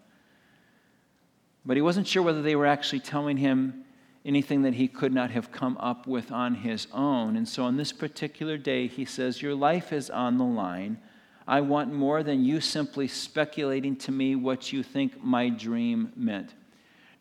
But 1.66 1.78
he 1.78 1.82
wasn't 1.82 2.08
sure 2.08 2.24
whether 2.24 2.42
they 2.42 2.56
were 2.56 2.66
actually 2.66 3.00
telling 3.00 3.38
him 3.38 3.83
anything 4.26 4.62
that 4.62 4.76
he 4.76 4.88
could 4.88 5.14
not 5.14 5.32
have 5.32 5.52
come 5.52 5.78
up 5.80 6.08
with 6.08 6.32
on 6.32 6.56
his 6.56 6.88
own. 6.94 7.36
And 7.36 7.48
so 7.48 7.64
on 7.64 7.78
this 7.78 7.92
particular 7.92 8.58
day, 8.58 8.88
he 8.88 9.06
says, 9.06 9.42
Your 9.42 9.56
life 9.56 9.92
is 9.92 10.10
on 10.10 10.38
the 10.38 10.46
line. 10.46 10.98
I 11.46 11.62
want 11.62 11.94
more 11.94 12.24
than 12.24 12.46
you 12.46 12.62
simply 12.62 13.08
speculating 13.08 13.98
to 13.98 14.12
me 14.12 14.36
what 14.36 14.72
you 14.72 14.82
think 14.82 15.22
my 15.22 15.50
dream 15.50 16.14
meant. 16.16 16.54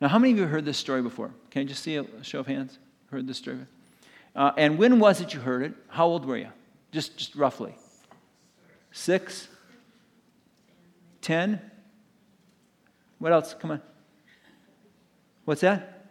Now, 0.00 0.08
how 0.08 0.18
many 0.18 0.32
of 0.32 0.38
you 0.38 0.46
heard 0.46 0.64
this 0.64 0.78
story 0.78 1.02
before? 1.02 1.32
Can 1.50 1.62
I 1.62 1.64
just 1.64 1.82
see 1.82 1.96
a 1.96 2.06
show 2.22 2.40
of 2.40 2.46
hands? 2.46 2.78
Heard 3.10 3.26
this 3.26 3.38
story? 3.38 3.58
Uh, 4.34 4.52
and 4.56 4.78
when 4.78 4.98
was 4.98 5.20
it 5.20 5.34
you 5.34 5.40
heard 5.40 5.62
it? 5.62 5.74
How 5.88 6.06
old 6.06 6.24
were 6.24 6.36
you? 6.36 6.48
Just, 6.92 7.16
just 7.16 7.34
roughly. 7.34 7.74
Six? 8.92 9.48
Ten? 11.20 11.60
What 13.18 13.32
else? 13.32 13.54
Come 13.58 13.72
on. 13.72 13.82
What's 15.44 15.60
that? 15.62 16.01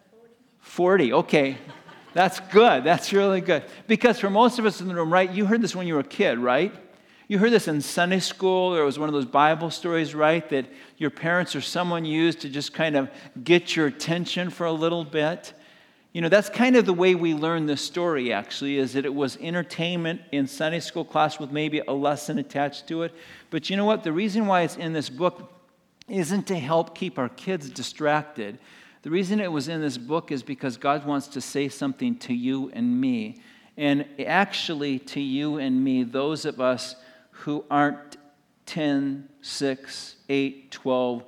40. 0.62 1.14
Okay. 1.14 1.58
That's 2.14 2.40
good. 2.40 2.84
That's 2.84 3.14
really 3.14 3.42
good. 3.42 3.64
Because 3.88 4.20
for 4.20 4.30
most 4.30 4.60
of 4.60 4.66
us 4.66 4.82
in 4.82 4.88
the 4.88 4.96
room, 4.96 5.12
right, 5.12 5.32
you 5.32 5.46
heard 5.46 5.62
this 5.62 5.76
when 5.76 5.88
you 5.88 5.94
were 5.94 6.02
a 6.02 6.04
kid, 6.04 6.40
right? 6.40 6.74
You 7.28 7.38
heard 7.38 7.52
this 7.52 7.70
in 7.70 7.80
Sunday 7.80 8.20
school, 8.20 8.76
or 8.76 8.82
it 8.82 8.86
was 8.86 9.00
one 9.00 9.08
of 9.08 9.14
those 9.14 9.26
Bible 9.26 9.70
stories, 9.70 10.14
right? 10.14 10.48
That 10.50 10.66
your 10.98 11.10
parents 11.10 11.56
or 11.56 11.62
someone 11.62 12.04
used 12.04 12.42
to 12.42 12.50
just 12.50 12.74
kind 12.74 12.98
of 12.98 13.10
get 13.42 13.76
your 13.76 13.88
attention 13.88 14.50
for 14.50 14.66
a 14.66 14.72
little 14.72 15.06
bit. 15.06 15.54
You 16.12 16.20
know, 16.20 16.28
that's 16.28 16.50
kind 16.50 16.76
of 16.76 16.86
the 16.86 16.94
way 16.94 17.16
we 17.16 17.34
learn 17.34 17.68
this 17.68 17.82
story, 17.82 18.34
actually, 18.34 18.78
is 18.78 18.92
that 18.94 19.06
it 19.06 19.14
was 19.14 19.38
entertainment 19.38 20.20
in 20.34 20.46
Sunday 20.46 20.82
school 20.82 21.06
class 21.06 21.40
with 21.40 21.52
maybe 21.52 21.82
a 21.88 21.94
lesson 21.94 22.38
attached 22.38 22.90
to 22.90 23.04
it. 23.04 23.14
But 23.50 23.70
you 23.70 23.78
know 23.78 23.86
what? 23.86 24.04
The 24.04 24.12
reason 24.12 24.46
why 24.46 24.64
it's 24.64 24.76
in 24.76 24.92
this 24.92 25.08
book 25.08 25.54
isn't 26.10 26.48
to 26.48 26.60
help 26.60 26.94
keep 26.94 27.18
our 27.18 27.30
kids 27.30 27.70
distracted. 27.70 28.60
The 29.04 29.10
reason 29.10 29.40
it 29.40 29.52
was 29.52 29.68
in 29.68 29.82
this 29.82 29.98
book 29.98 30.32
is 30.32 30.44
because 30.44 30.78
God 30.78 31.06
wants 31.06 31.28
to 31.30 31.42
say 31.42 31.70
something 31.70 32.16
to 32.20 32.34
you 32.34 32.70
and 32.72 33.02
me. 33.02 33.42
And 33.76 34.06
actually, 34.20 35.00
to 35.00 35.20
you 35.20 35.58
and 35.58 35.84
me, 35.84 36.04
those 36.04 36.46
of 36.46 36.62
us 36.62 36.96
who 37.32 37.66
aren't 37.72 38.18
10, 38.68 39.28
6, 39.42 40.16
8, 40.30 40.72
12 40.72 41.24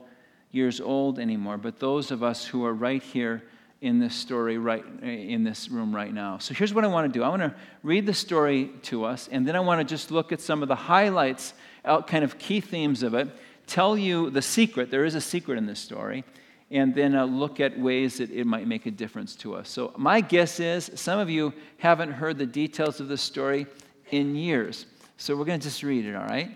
years 0.52 0.80
old 0.80 1.18
anymore, 1.18 1.58
but 1.58 1.80
those 1.80 2.12
of 2.12 2.22
us 2.22 2.46
who 2.46 2.64
are 2.64 2.74
right 2.74 3.02
here 3.02 3.42
in 3.82 4.00
this 4.00 4.14
story, 4.14 4.60
right 4.60 4.86
in 5.02 5.44
this 5.44 5.68
room 5.68 5.96
right 5.96 6.14
now. 6.14 6.38
So 6.38 6.54
here's 6.54 6.74
what 6.76 6.86
I 6.86 6.88
want 6.88 7.12
to 7.12 7.20
do 7.20 7.24
I 7.24 7.30
want 7.30 7.42
to 7.42 7.56
read 7.82 8.06
the 8.06 8.14
story 8.14 8.70
to 8.84 9.04
us, 9.04 9.28
and 9.32 9.48
then 9.48 9.56
I 9.56 9.60
want 9.62 9.80
to 9.80 9.84
just 9.84 10.12
look 10.12 10.32
at 10.32 10.40
some 10.40 10.62
of 10.62 10.68
the 10.68 10.76
highlights, 10.76 11.54
kind 11.84 12.24
of 12.24 12.38
key 12.38 12.62
themes 12.62 13.02
of 13.02 13.16
it, 13.16 13.30
tell 13.66 13.98
you 13.98 14.30
the 14.30 14.44
secret. 14.44 14.92
There 14.92 15.06
is 15.06 15.16
a 15.16 15.22
secret 15.22 15.58
in 15.58 15.66
this 15.66 15.80
story 15.80 16.24
and 16.74 16.96
then 16.96 17.16
uh, 17.16 17.24
look 17.24 17.60
at 17.60 17.80
ways 17.80 18.18
that 18.18 18.32
it 18.32 18.48
might 18.48 18.68
make 18.68 18.88
a 18.88 18.92
difference 18.92 19.36
to 19.36 19.54
us. 19.54 19.70
So, 19.70 19.94
my 19.96 20.22
guess 20.22 20.60
is 20.60 20.90
some 20.96 21.20
of 21.20 21.30
you 21.30 21.54
haven't 21.78 22.12
heard 22.12 22.40
the 22.40 22.48
details 22.48 23.00
of 23.00 23.08
this 23.08 23.22
story 23.22 23.68
in 24.10 24.36
years. 24.36 24.88
So, 25.18 25.36
we're 25.36 25.46
going 25.46 25.60
to 25.60 25.64
just 25.64 25.84
read 25.84 26.04
it, 26.04 26.16
all 26.16 26.26
right? 26.26 26.50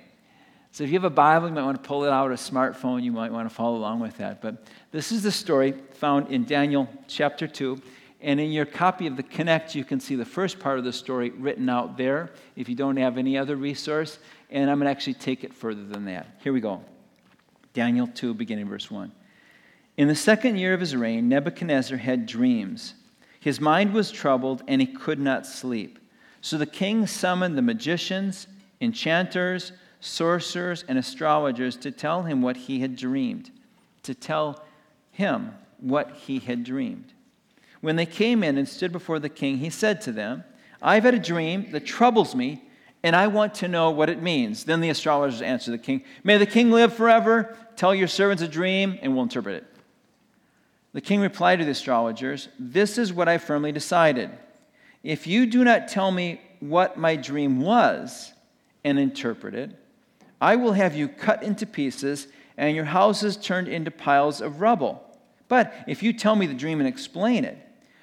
So, 0.71 0.83
if 0.83 0.89
you 0.89 0.95
have 0.95 1.03
a 1.03 1.11
Bible, 1.11 1.49
you 1.49 1.53
might 1.53 1.63
want 1.63 1.81
to 1.81 1.87
pull 1.87 2.03
it 2.03 2.09
out, 2.09 2.31
a 2.31 2.33
smartphone, 2.33 3.03
you 3.03 3.11
might 3.11 3.31
want 3.31 3.47
to 3.47 3.53
follow 3.53 3.77
along 3.77 3.99
with 3.99 4.17
that. 4.17 4.41
But 4.41 4.65
this 4.91 5.11
is 5.11 5.21
the 5.21 5.31
story 5.31 5.73
found 5.91 6.31
in 6.31 6.45
Daniel 6.45 6.89
chapter 7.07 7.47
2. 7.47 7.79
And 8.19 8.39
in 8.39 8.51
your 8.51 8.65
copy 8.65 9.05
of 9.05 9.15
the 9.15 9.23
Connect, 9.23 9.75
you 9.75 9.85
can 9.85 9.99
see 9.99 10.15
the 10.15 10.25
first 10.25 10.59
part 10.59 10.79
of 10.79 10.83
the 10.83 10.91
story 10.91 11.29
written 11.29 11.69
out 11.69 11.95
there 11.95 12.31
if 12.55 12.67
you 12.67 12.73
don't 12.73 12.97
have 12.97 13.19
any 13.19 13.37
other 13.37 13.55
resource. 13.55 14.17
And 14.49 14.71
I'm 14.71 14.79
going 14.79 14.87
to 14.87 14.91
actually 14.91 15.13
take 15.13 15.43
it 15.43 15.53
further 15.53 15.83
than 15.83 16.05
that. 16.05 16.39
Here 16.41 16.51
we 16.51 16.59
go 16.59 16.83
Daniel 17.73 18.07
2, 18.07 18.33
beginning 18.33 18.67
verse 18.67 18.89
1. 18.89 19.11
In 19.97 20.07
the 20.07 20.15
second 20.15 20.57
year 20.57 20.75
of 20.75 20.79
his 20.79 20.95
reign, 20.95 21.27
Nebuchadnezzar 21.27 21.97
had 21.97 22.27
dreams. 22.27 22.93
His 23.39 23.59
mind 23.59 23.93
was 23.93 24.11
troubled, 24.11 24.61
and 24.67 24.79
he 24.79 24.85
could 24.85 25.19
not 25.19 25.47
sleep. 25.47 25.97
So 26.39 26.57
the 26.57 26.67
king 26.67 27.07
summoned 27.07 27.57
the 27.57 27.63
magicians, 27.63 28.47
enchanters, 28.79 29.71
sorcerers, 29.99 30.85
and 30.87 30.99
astrologers 30.99 31.75
to 31.77 31.91
tell 31.91 32.23
him 32.23 32.43
what 32.43 32.57
he 32.57 32.79
had 32.79 32.95
dreamed, 32.95 33.49
to 34.03 34.13
tell 34.13 34.63
him 35.11 35.53
what 35.79 36.11
he 36.11 36.37
had 36.39 36.63
dreamed. 36.63 37.13
When 37.81 37.95
they 37.95 38.05
came 38.05 38.43
in 38.43 38.57
and 38.57 38.69
stood 38.69 38.91
before 38.91 39.17
the 39.17 39.29
king, 39.29 39.57
he 39.57 39.71
said 39.71 39.99
to 40.01 40.11
them, 40.11 40.43
I've 40.79 41.03
had 41.03 41.15
a 41.15 41.19
dream 41.19 41.71
that 41.71 41.87
troubles 41.87 42.35
me, 42.35 42.63
and 43.01 43.15
I 43.15 43.27
want 43.27 43.55
to 43.55 43.67
know 43.67 43.89
what 43.89 44.09
it 44.09 44.21
means. 44.21 44.63
Then 44.63 44.81
the 44.81 44.89
astrologers 44.89 45.41
answered 45.41 45.71
the 45.71 45.79
king, 45.79 46.03
May 46.23 46.37
the 46.37 46.45
king 46.45 46.69
live 46.69 46.93
forever. 46.93 47.55
Tell 47.75 47.95
your 47.95 48.07
servants 48.07 48.43
a 48.43 48.47
dream, 48.47 48.99
and 49.01 49.13
we'll 49.13 49.23
interpret 49.23 49.63
it. 49.63 49.76
The 50.93 51.01
king 51.01 51.19
replied 51.19 51.59
to 51.59 51.65
the 51.65 51.71
astrologers, 51.71 52.49
This 52.57 52.97
is 52.97 53.13
what 53.13 53.27
I 53.27 53.37
firmly 53.37 53.71
decided. 53.71 54.31
If 55.03 55.27
you 55.27 55.45
do 55.45 55.63
not 55.63 55.87
tell 55.87 56.11
me 56.11 56.41
what 56.59 56.97
my 56.97 57.15
dream 57.15 57.61
was 57.61 58.33
and 58.83 58.97
interpret 58.97 59.53
it, 59.53 59.71
I 60.41 60.55
will 60.55 60.73
have 60.73 60.95
you 60.95 61.07
cut 61.07 61.43
into 61.43 61.65
pieces 61.65 62.27
and 62.57 62.75
your 62.75 62.85
houses 62.85 63.37
turned 63.37 63.67
into 63.67 63.91
piles 63.91 64.41
of 64.41 64.61
rubble. 64.61 65.03
But 65.47 65.73
if 65.87 66.03
you 66.03 66.13
tell 66.13 66.35
me 66.35 66.47
the 66.47 66.53
dream 66.53 66.79
and 66.79 66.87
explain 66.87 67.45
it, 67.45 67.57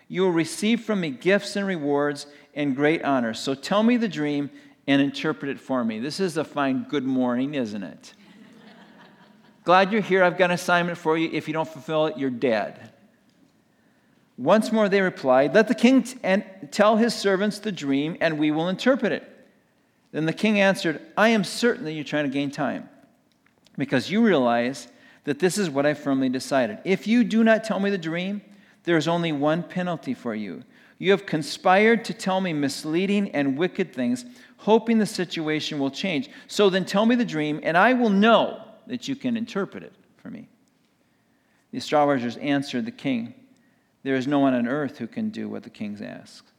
you 0.08 0.22
will 0.22 0.30
receive 0.30 0.82
from 0.82 1.00
me 1.00 1.10
gifts 1.10 1.56
and 1.56 1.66
rewards 1.66 2.26
and 2.54 2.76
great 2.76 3.02
honor. 3.04 3.34
So 3.34 3.54
tell 3.54 3.82
me 3.82 3.96
the 3.96 4.08
dream 4.08 4.50
and 4.86 5.00
interpret 5.02 5.50
it 5.50 5.60
for 5.60 5.84
me. 5.84 5.98
This 5.98 6.20
is 6.20 6.36
a 6.36 6.44
fine 6.44 6.86
good 6.88 7.04
morning, 7.04 7.54
isn't 7.54 7.82
it? 7.82 8.14
Glad 9.64 9.90
you're 9.90 10.02
here. 10.02 10.22
I've 10.22 10.36
got 10.36 10.50
an 10.50 10.54
assignment 10.54 10.98
for 10.98 11.16
you. 11.16 11.30
If 11.32 11.48
you 11.48 11.54
don't 11.54 11.68
fulfill 11.68 12.06
it, 12.06 12.18
you're 12.18 12.30
dead. 12.30 12.92
Once 14.36 14.70
more 14.70 14.88
they 14.88 15.00
replied, 15.00 15.54
Let 15.54 15.68
the 15.68 15.74
king 15.74 16.02
t- 16.02 16.18
and 16.22 16.44
tell 16.70 16.96
his 16.96 17.14
servants 17.14 17.58
the 17.58 17.72
dream, 17.72 18.16
and 18.20 18.38
we 18.38 18.50
will 18.50 18.68
interpret 18.68 19.12
it. 19.12 19.30
Then 20.12 20.26
the 20.26 20.32
king 20.32 20.60
answered, 20.60 21.00
I 21.16 21.28
am 21.28 21.44
certain 21.44 21.84
that 21.84 21.92
you're 21.92 22.04
trying 22.04 22.24
to 22.24 22.30
gain 22.30 22.50
time, 22.50 22.88
because 23.78 24.10
you 24.10 24.22
realize 24.22 24.88
that 25.24 25.38
this 25.38 25.56
is 25.56 25.70
what 25.70 25.86
I 25.86 25.94
firmly 25.94 26.28
decided. 26.28 26.78
If 26.84 27.06
you 27.06 27.24
do 27.24 27.42
not 27.42 27.64
tell 27.64 27.80
me 27.80 27.90
the 27.90 27.98
dream, 27.98 28.42
there 28.84 28.98
is 28.98 29.08
only 29.08 29.32
one 29.32 29.62
penalty 29.62 30.12
for 30.12 30.34
you. 30.34 30.62
You 30.98 31.10
have 31.12 31.26
conspired 31.26 32.04
to 32.04 32.14
tell 32.14 32.40
me 32.40 32.52
misleading 32.52 33.30
and 33.30 33.56
wicked 33.56 33.94
things, 33.94 34.26
hoping 34.58 34.98
the 34.98 35.06
situation 35.06 35.78
will 35.78 35.90
change. 35.90 36.28
So 36.48 36.68
then 36.68 36.84
tell 36.84 37.06
me 37.06 37.14
the 37.14 37.24
dream, 37.24 37.60
and 37.62 37.78
I 37.78 37.94
will 37.94 38.10
know 38.10 38.63
that 38.86 39.08
you 39.08 39.16
can 39.16 39.36
interpret 39.36 39.82
it 39.82 39.94
for 40.16 40.30
me. 40.30 40.48
The 41.70 41.78
astrologers 41.78 42.36
answered 42.36 42.84
the 42.84 42.92
king, 42.92 43.34
There 44.02 44.14
is 44.14 44.26
no 44.26 44.38
one 44.38 44.54
on 44.54 44.68
earth 44.68 44.98
who 44.98 45.06
can 45.06 45.30
do 45.30 45.48
what 45.48 45.62
the 45.62 45.70
king 45.70 45.98
asks. 46.02 46.52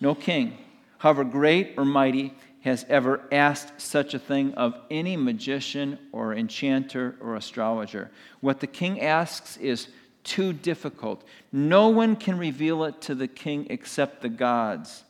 No 0.00 0.14
king, 0.14 0.58
however 0.98 1.24
great 1.24 1.74
or 1.76 1.84
mighty, 1.84 2.34
has 2.60 2.84
ever 2.88 3.22
asked 3.30 3.80
such 3.80 4.12
a 4.12 4.18
thing 4.18 4.52
of 4.54 4.76
any 4.90 5.16
magician 5.16 5.98
or 6.10 6.34
enchanter 6.34 7.16
or 7.20 7.36
astrologer. 7.36 8.10
What 8.40 8.58
the 8.58 8.66
king 8.66 9.00
asks 9.00 9.56
is 9.58 9.88
too 10.24 10.52
difficult. 10.52 11.22
No 11.52 11.88
one 11.88 12.16
can 12.16 12.36
reveal 12.36 12.82
it 12.82 13.00
to 13.02 13.14
the 13.14 13.28
king 13.28 13.68
except 13.70 14.20
the 14.20 14.28
gods, 14.28 15.04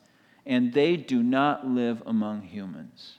and 0.45 0.75
they 0.75 0.97
do 0.97 1.23
not 1.23 1.67
live 1.67 2.03
among 2.05 2.43
humans. 2.43 3.19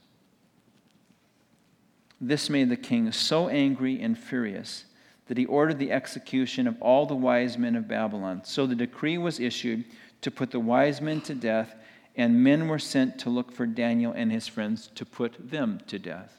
This 2.20 2.50
made 2.50 2.68
the 2.68 2.76
king 2.76 3.10
so 3.12 3.48
angry 3.48 4.00
and 4.00 4.18
furious 4.18 4.84
that 5.26 5.38
he 5.38 5.46
ordered 5.46 5.78
the 5.78 5.92
execution 5.92 6.66
of 6.66 6.80
all 6.80 7.06
the 7.06 7.14
wise 7.14 7.56
men 7.56 7.76
of 7.76 7.86
Babylon. 7.86 8.42
So 8.44 8.66
the 8.66 8.74
decree 8.74 9.18
was 9.18 9.38
issued 9.38 9.84
to 10.22 10.30
put 10.30 10.50
the 10.50 10.60
wise 10.60 11.00
men 11.00 11.20
to 11.22 11.34
death, 11.34 11.74
and 12.16 12.42
men 12.42 12.66
were 12.66 12.78
sent 12.78 13.18
to 13.20 13.30
look 13.30 13.52
for 13.52 13.66
Daniel 13.66 14.12
and 14.12 14.32
his 14.32 14.48
friends 14.48 14.90
to 14.96 15.04
put 15.04 15.50
them 15.50 15.80
to 15.86 15.98
death. 15.98 16.38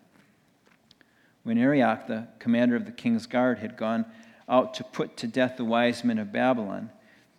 When 1.43 1.57
Arioch, 1.57 2.07
the 2.07 2.27
commander 2.39 2.75
of 2.75 2.85
the 2.85 2.91
king's 2.91 3.25
guard, 3.25 3.59
had 3.59 3.77
gone 3.77 4.05
out 4.49 4.73
to 4.75 4.83
put 4.83 5.15
to 5.17 5.27
death 5.27 5.55
the 5.55 5.63
wise 5.63 6.03
men 6.03 6.17
of 6.17 6.33
Babylon, 6.33 6.89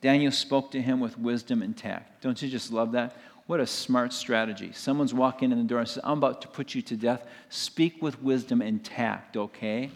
Daniel 0.00 0.32
spoke 0.32 0.70
to 0.70 0.80
him 0.80 1.00
with 1.00 1.18
wisdom 1.18 1.60
and 1.60 1.76
tact. 1.76 2.22
Don't 2.22 2.40
you 2.40 2.48
just 2.48 2.72
love 2.72 2.92
that? 2.92 3.14
What 3.50 3.58
a 3.58 3.66
smart 3.66 4.12
strategy. 4.12 4.70
Someone's 4.72 5.12
walking 5.12 5.50
in 5.50 5.58
the 5.58 5.64
door 5.64 5.80
and 5.80 5.88
says, 5.88 6.04
I'm 6.04 6.18
about 6.18 6.40
to 6.42 6.46
put 6.46 6.72
you 6.72 6.82
to 6.82 6.96
death. 6.96 7.26
Speak 7.48 8.00
with 8.00 8.22
wisdom 8.22 8.62
and 8.62 8.84
tact, 8.84 9.36
okay? 9.36 9.90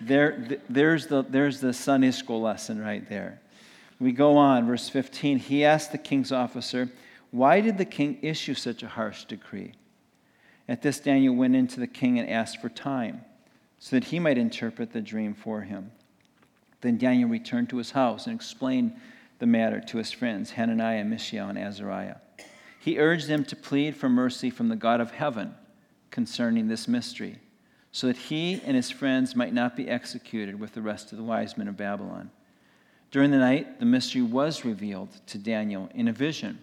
There, 0.00 0.58
there's, 0.70 1.06
the, 1.06 1.20
there's 1.20 1.60
the 1.60 1.74
Sunday 1.74 2.12
school 2.12 2.40
lesson 2.40 2.80
right 2.80 3.06
there. 3.06 3.42
We 4.00 4.12
go 4.12 4.38
on, 4.38 4.66
verse 4.66 4.88
15. 4.88 5.38
He 5.38 5.66
asked 5.66 5.92
the 5.92 5.98
king's 5.98 6.32
officer, 6.32 6.88
Why 7.30 7.60
did 7.60 7.76
the 7.76 7.84
king 7.84 8.20
issue 8.22 8.54
such 8.54 8.82
a 8.82 8.88
harsh 8.88 9.24
decree? 9.24 9.74
At 10.66 10.80
this, 10.80 10.98
Daniel 10.98 11.34
went 11.34 11.56
into 11.56 11.80
the 11.80 11.86
king 11.86 12.18
and 12.18 12.26
asked 12.26 12.58
for 12.58 12.70
time 12.70 13.20
so 13.78 13.96
that 13.96 14.04
he 14.04 14.18
might 14.18 14.38
interpret 14.38 14.94
the 14.94 15.02
dream 15.02 15.34
for 15.34 15.60
him. 15.60 15.92
Then 16.80 16.96
Daniel 16.96 17.28
returned 17.28 17.68
to 17.68 17.76
his 17.76 17.90
house 17.90 18.26
and 18.26 18.34
explained 18.34 18.96
the 19.40 19.46
matter 19.46 19.78
to 19.78 19.98
his 19.98 20.10
friends, 20.10 20.52
Hananiah, 20.52 21.04
Mishael, 21.04 21.50
and 21.50 21.58
Azariah. 21.58 22.16
He 22.88 22.98
urged 22.98 23.26
them 23.26 23.44
to 23.44 23.54
plead 23.54 23.96
for 23.96 24.08
mercy 24.08 24.48
from 24.48 24.70
the 24.70 24.74
God 24.74 25.02
of 25.02 25.10
heaven 25.10 25.54
concerning 26.10 26.68
this 26.68 26.88
mystery, 26.88 27.36
so 27.92 28.06
that 28.06 28.16
he 28.16 28.62
and 28.64 28.74
his 28.74 28.90
friends 28.90 29.36
might 29.36 29.52
not 29.52 29.76
be 29.76 29.90
executed 29.90 30.58
with 30.58 30.72
the 30.72 30.80
rest 30.80 31.12
of 31.12 31.18
the 31.18 31.24
wise 31.24 31.58
men 31.58 31.68
of 31.68 31.76
Babylon. 31.76 32.30
During 33.10 33.30
the 33.30 33.36
night, 33.36 33.78
the 33.78 33.84
mystery 33.84 34.22
was 34.22 34.64
revealed 34.64 35.10
to 35.26 35.36
Daniel 35.36 35.90
in 35.94 36.08
a 36.08 36.14
vision. 36.14 36.60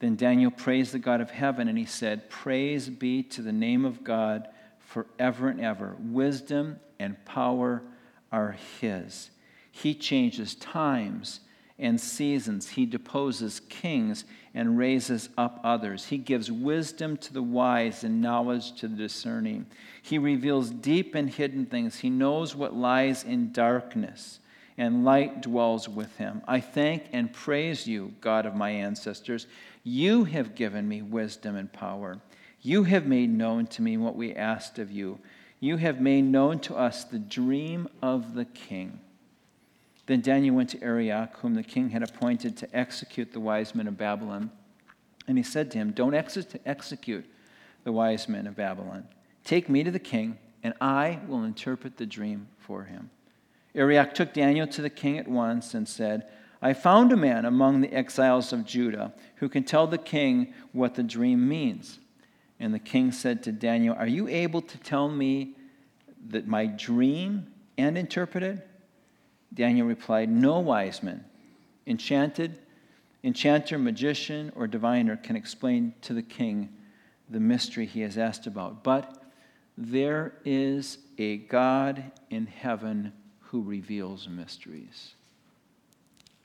Then 0.00 0.16
Daniel 0.16 0.50
praised 0.50 0.90
the 0.90 0.98
God 0.98 1.20
of 1.20 1.30
heaven, 1.30 1.68
and 1.68 1.78
he 1.78 1.86
said, 1.86 2.28
Praise 2.28 2.88
be 2.88 3.22
to 3.22 3.40
the 3.40 3.52
name 3.52 3.84
of 3.84 4.02
God 4.02 4.48
forever 4.80 5.50
and 5.50 5.60
ever. 5.60 5.94
Wisdom 6.00 6.80
and 6.98 7.24
power 7.24 7.84
are 8.32 8.56
his. 8.80 9.30
He 9.70 9.94
changes 9.94 10.56
times 10.56 11.38
and 11.78 12.00
seasons. 12.00 12.70
He 12.70 12.86
deposes 12.86 13.60
kings 13.68 14.24
and 14.54 14.76
raises 14.76 15.28
up 15.38 15.60
others. 15.62 16.06
He 16.06 16.18
gives 16.18 16.50
wisdom 16.50 17.16
to 17.18 17.32
the 17.32 17.42
wise 17.42 18.02
and 18.02 18.20
knowledge 18.20 18.74
to 18.80 18.88
the 18.88 18.96
discerning. 18.96 19.66
He 20.02 20.18
reveals 20.18 20.70
deep 20.70 21.14
and 21.14 21.30
hidden 21.30 21.66
things. 21.66 21.98
He 21.98 22.10
knows 22.10 22.56
what 22.56 22.74
lies 22.74 23.22
in 23.22 23.52
darkness, 23.52 24.40
and 24.76 25.04
light 25.04 25.42
dwells 25.42 25.88
with 25.88 26.16
him. 26.16 26.42
I 26.48 26.60
thank 26.60 27.04
and 27.12 27.32
praise 27.32 27.86
you, 27.86 28.14
God 28.20 28.46
of 28.46 28.56
my 28.56 28.70
ancestors. 28.70 29.46
You 29.84 30.24
have 30.24 30.54
given 30.54 30.88
me 30.88 31.02
wisdom 31.02 31.56
and 31.56 31.72
power. 31.72 32.20
You 32.60 32.84
have 32.84 33.06
made 33.06 33.30
known 33.30 33.66
to 33.68 33.82
me 33.82 33.96
what 33.96 34.16
we 34.16 34.34
asked 34.34 34.78
of 34.78 34.90
you. 34.90 35.20
You 35.60 35.76
have 35.76 36.00
made 36.00 36.22
known 36.22 36.58
to 36.60 36.76
us 36.76 37.04
the 37.04 37.18
dream 37.18 37.88
of 38.02 38.34
the 38.34 38.44
king. 38.44 39.00
Then 40.08 40.22
Daniel 40.22 40.56
went 40.56 40.70
to 40.70 40.82
Arioch, 40.82 41.36
whom 41.36 41.54
the 41.54 41.62
king 41.62 41.90
had 41.90 42.02
appointed 42.02 42.56
to 42.56 42.76
execute 42.76 43.30
the 43.30 43.40
wise 43.40 43.74
men 43.74 43.86
of 43.86 43.98
Babylon. 43.98 44.50
And 45.28 45.36
he 45.36 45.44
said 45.44 45.70
to 45.72 45.78
him, 45.78 45.90
Don't 45.90 46.14
ex- 46.14 46.38
execute 46.64 47.26
the 47.84 47.92
wise 47.92 48.26
men 48.26 48.46
of 48.46 48.56
Babylon. 48.56 49.06
Take 49.44 49.68
me 49.68 49.84
to 49.84 49.90
the 49.90 49.98
king, 49.98 50.38
and 50.62 50.72
I 50.80 51.20
will 51.28 51.44
interpret 51.44 51.98
the 51.98 52.06
dream 52.06 52.48
for 52.56 52.84
him. 52.84 53.10
Arioch 53.74 54.14
took 54.14 54.32
Daniel 54.32 54.66
to 54.68 54.80
the 54.80 54.88
king 54.88 55.18
at 55.18 55.28
once 55.28 55.74
and 55.74 55.86
said, 55.86 56.26
I 56.62 56.72
found 56.72 57.12
a 57.12 57.16
man 57.16 57.44
among 57.44 57.82
the 57.82 57.92
exiles 57.92 58.50
of 58.50 58.64
Judah 58.64 59.12
who 59.36 59.50
can 59.50 59.62
tell 59.62 59.86
the 59.86 59.98
king 59.98 60.54
what 60.72 60.94
the 60.94 61.02
dream 61.02 61.46
means. 61.46 61.98
And 62.58 62.72
the 62.72 62.78
king 62.78 63.12
said 63.12 63.42
to 63.42 63.52
Daniel, 63.52 63.94
Are 63.94 64.06
you 64.06 64.26
able 64.26 64.62
to 64.62 64.78
tell 64.78 65.10
me 65.10 65.54
that 66.28 66.46
my 66.46 66.64
dream 66.64 67.52
and 67.76 67.98
interpret 67.98 68.42
it? 68.42 68.67
Daniel 69.52 69.86
replied, 69.86 70.28
No 70.28 70.60
wise 70.60 71.02
man, 71.02 71.24
enchanted, 71.86 72.58
enchanter, 73.24 73.78
magician, 73.78 74.52
or 74.54 74.66
diviner 74.66 75.16
can 75.16 75.36
explain 75.36 75.94
to 76.02 76.14
the 76.14 76.22
king 76.22 76.70
the 77.28 77.40
mystery 77.40 77.86
he 77.86 78.00
has 78.00 78.16
asked 78.18 78.46
about. 78.46 78.82
But 78.82 79.22
there 79.76 80.34
is 80.44 80.98
a 81.18 81.38
God 81.38 82.10
in 82.30 82.46
heaven 82.46 83.12
who 83.40 83.62
reveals 83.62 84.28
mysteries. 84.28 85.14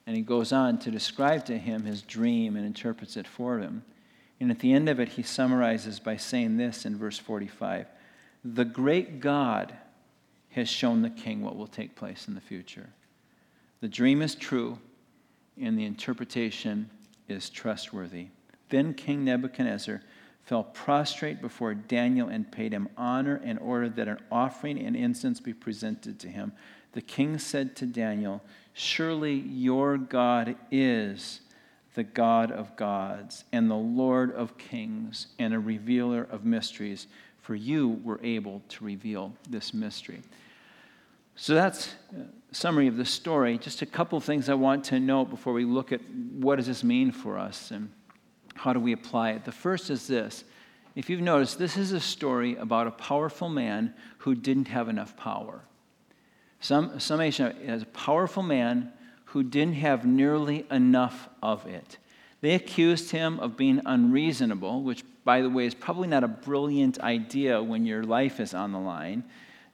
And 0.06 0.16
he 0.16 0.22
goes 0.22 0.52
on 0.52 0.80
to 0.80 0.92
describe 0.92 1.46
to 1.46 1.58
him 1.58 1.84
his 1.84 2.02
dream 2.02 2.56
and 2.56 2.66
interprets 2.66 3.18
it 3.18 3.28
for 3.28 3.60
him. 3.60 3.84
And 4.40 4.52
at 4.52 4.60
the 4.60 4.74
end 4.74 4.90
of 4.90 5.00
it, 5.00 5.10
he 5.10 5.24
summarizes 5.24 6.00
by 6.00 6.18
saying 6.18 6.58
this 6.58 6.86
in 6.86 6.98
verse 6.98 7.18
45 7.18 7.88
The 8.44 8.66
great 8.66 9.20
God 9.20 9.74
has 10.54 10.70
shown 10.70 11.02
the 11.02 11.10
king 11.10 11.42
what 11.42 11.56
will 11.56 11.68
take 11.68 11.96
place 11.96 12.28
in 12.28 12.36
the 12.36 12.42
future. 12.42 12.90
The 13.82 13.88
dream 13.88 14.22
is 14.22 14.36
true, 14.36 14.80
and 15.60 15.78
the 15.78 15.86
interpretation 15.86 16.90
is 17.28 17.50
trustworthy. 17.50 18.28
Then 18.70 18.94
King 18.94 19.26
Nebuchadnezzar 19.26 20.02
fell 20.44 20.64
prostrate 20.64 21.42
before 21.42 21.74
Daniel 21.74 22.28
and 22.28 22.52
paid 22.52 22.74
him 22.74 22.90
honor 22.98 23.42
and 23.44 23.58
ordered 23.60 23.96
that 23.96 24.08
an 24.08 24.20
offering 24.32 24.80
and 24.80 24.96
incense 24.96 25.40
be 25.40 25.54
presented 25.54 26.20
to 26.20 26.28
him. 26.28 26.54
The 26.92 27.02
king 27.02 27.38
said 27.40 27.76
to 27.78 27.86
Daniel, 27.86 28.42
Surely 28.74 29.34
your 29.34 29.98
God 29.98 30.56
is 30.70 31.42
the 31.96 32.04
God 32.04 32.52
of 32.52 32.76
gods 32.76 33.44
and 33.52 33.70
the 33.70 33.76
Lord 33.76 34.32
of 34.32 34.58
kings 34.58 35.28
and 35.40 35.54
a 35.54 35.60
revealer 35.60 36.24
of 36.24 36.46
mysteries, 36.46 37.08
for 37.40 37.56
you 37.56 38.00
were 38.04 38.20
able 38.24 38.62
to 38.70 38.86
reveal 38.86 39.34
this 39.50 39.74
mystery. 39.74 40.22
So 41.36 41.56
that's 41.56 41.94
a 42.52 42.56
summary 42.56 42.88
of 42.88 42.98
the 42.98 43.06
story. 43.06 43.58
Just 43.58 43.82
a 43.82 43.86
couple 43.86 44.20
things 44.20 44.50
I 44.50 44.54
want 44.54 44.86
to 44.86 45.00
note 45.00 45.30
before 45.30 45.54
we 45.54 45.66
look 45.66 45.92
at 45.92 46.02
what 46.34 46.58
does 46.58 46.68
this 46.68 46.84
mean 46.84 47.12
for 47.12 47.38
us 47.38 47.72
and 47.72 47.92
how 48.56 48.74
do 48.74 48.80
we 48.80 48.94
apply 48.94 49.32
it. 49.32 49.46
The 49.46 49.52
first 49.52 49.90
is 49.90 50.08
this. 50.08 50.44
If 50.96 51.10
you've 51.10 51.22
noticed, 51.22 51.58
this 51.58 51.76
is 51.76 51.92
a 51.92 52.00
story 52.00 52.56
about 52.56 52.86
a 52.86 52.92
powerful 52.92 53.50
man 53.50 53.96
who 54.20 54.36
didn't 54.36 54.68
have 54.68 54.90
enough 54.90 55.18
power. 55.18 55.62
Some 56.60 57.00
summation 57.00 57.58
as 57.66 57.82
a 57.82 57.88
powerful 57.88 58.44
man 58.44 58.94
who 59.26 59.42
didn't 59.42 59.76
have 59.76 60.06
nearly 60.06 60.68
enough 60.70 61.28
of 61.42 61.66
it. 61.66 61.98
They 62.42 62.54
accused 62.54 63.10
him 63.10 63.40
of 63.40 63.58
being 63.58 63.82
unreasonable, 63.86 64.84
which, 64.84 65.04
by 65.24 65.42
the 65.42 65.50
way, 65.50 65.66
is 65.66 65.74
probably 65.74 66.08
not 66.08 66.24
a 66.24 66.28
brilliant 66.28 67.00
idea 67.00 67.64
when 67.64 67.86
your 67.86 68.04
life 68.04 68.40
is 68.40 68.54
on 68.54 68.72
the 68.72 68.80
line 68.80 69.24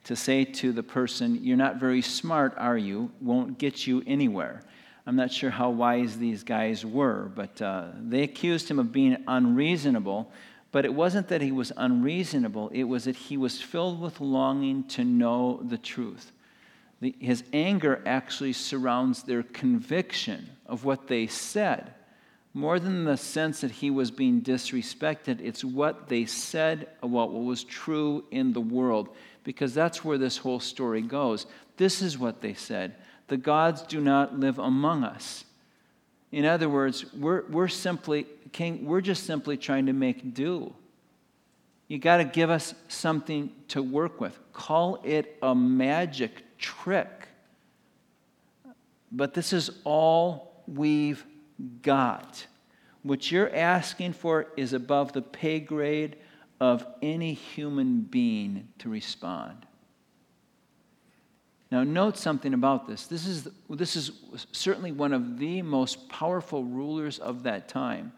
to 0.04 0.16
say 0.16 0.44
to 0.44 0.72
the 0.72 0.82
person, 0.82 1.38
You're 1.42 1.56
not 1.56 1.76
very 1.76 2.02
smart, 2.02 2.54
are 2.56 2.78
you? 2.78 3.10
won't 3.20 3.58
get 3.58 3.86
you 3.86 4.02
anywhere. 4.06 4.62
I'm 5.06 5.16
not 5.16 5.32
sure 5.32 5.50
how 5.50 5.70
wise 5.70 6.18
these 6.18 6.44
guys 6.44 6.84
were, 6.84 7.30
but 7.34 7.60
uh, 7.60 7.88
they 8.00 8.22
accused 8.22 8.70
him 8.70 8.78
of 8.78 8.92
being 8.92 9.16
unreasonable. 9.26 10.30
But 10.72 10.84
it 10.84 10.94
wasn't 10.94 11.28
that 11.28 11.42
he 11.42 11.52
was 11.52 11.72
unreasonable, 11.76 12.70
it 12.72 12.84
was 12.84 13.04
that 13.04 13.16
he 13.16 13.36
was 13.36 13.60
filled 13.60 14.00
with 14.00 14.20
longing 14.20 14.84
to 14.88 15.04
know 15.04 15.60
the 15.64 15.78
truth. 15.78 16.32
The, 17.00 17.14
his 17.18 17.42
anger 17.52 18.02
actually 18.06 18.52
surrounds 18.52 19.22
their 19.22 19.42
conviction 19.42 20.48
of 20.66 20.84
what 20.84 21.08
they 21.08 21.26
said. 21.26 21.94
More 22.52 22.78
than 22.78 23.04
the 23.04 23.16
sense 23.16 23.60
that 23.60 23.70
he 23.70 23.90
was 23.90 24.10
being 24.10 24.42
disrespected, 24.42 25.40
it's 25.40 25.64
what 25.64 26.08
they 26.08 26.26
said 26.26 26.88
about 27.02 27.30
what 27.30 27.44
was 27.44 27.64
true 27.64 28.24
in 28.30 28.52
the 28.52 28.60
world 28.60 29.08
because 29.44 29.74
that's 29.74 30.04
where 30.04 30.18
this 30.18 30.38
whole 30.38 30.60
story 30.60 31.02
goes. 31.02 31.46
This 31.76 32.02
is 32.02 32.18
what 32.18 32.40
they 32.40 32.54
said 32.54 32.94
The 33.28 33.36
gods 33.36 33.82
do 33.82 34.00
not 34.00 34.38
live 34.38 34.58
among 34.58 35.04
us. 35.04 35.44
In 36.32 36.44
other 36.44 36.68
words, 36.68 37.12
we're, 37.12 37.44
we're 37.48 37.68
simply, 37.68 38.26
King, 38.52 38.84
we're 38.84 39.00
just 39.00 39.24
simply 39.24 39.56
trying 39.56 39.86
to 39.86 39.92
make 39.92 40.34
do. 40.34 40.72
You 41.88 41.98
got 41.98 42.18
to 42.18 42.24
give 42.24 42.50
us 42.50 42.72
something 42.86 43.50
to 43.68 43.82
work 43.82 44.20
with. 44.20 44.38
Call 44.52 45.00
it 45.02 45.36
a 45.42 45.56
magic 45.56 46.56
trick. 46.56 47.08
But 49.10 49.34
this 49.34 49.52
is 49.52 49.70
all 49.82 50.62
we've 50.68 51.24
got. 51.82 52.46
What 53.02 53.32
you're 53.32 53.52
asking 53.54 54.12
for 54.12 54.46
is 54.56 54.72
above 54.72 55.12
the 55.12 55.22
pay 55.22 55.58
grade 55.58 56.16
of 56.60 56.86
any 57.00 57.32
human 57.32 58.02
being 58.02 58.68
to 58.78 58.88
respond. 58.88 59.66
Now, 61.72 61.84
note 61.84 62.18
something 62.18 62.52
about 62.52 62.86
this. 62.86 63.06
This 63.06 63.26
is, 63.26 63.48
this 63.68 63.94
is 63.94 64.10
certainly 64.52 64.90
one 64.90 65.12
of 65.12 65.38
the 65.38 65.62
most 65.62 66.08
powerful 66.08 66.64
rulers 66.64 67.18
of 67.18 67.44
that 67.44 67.68
time. 67.68 68.12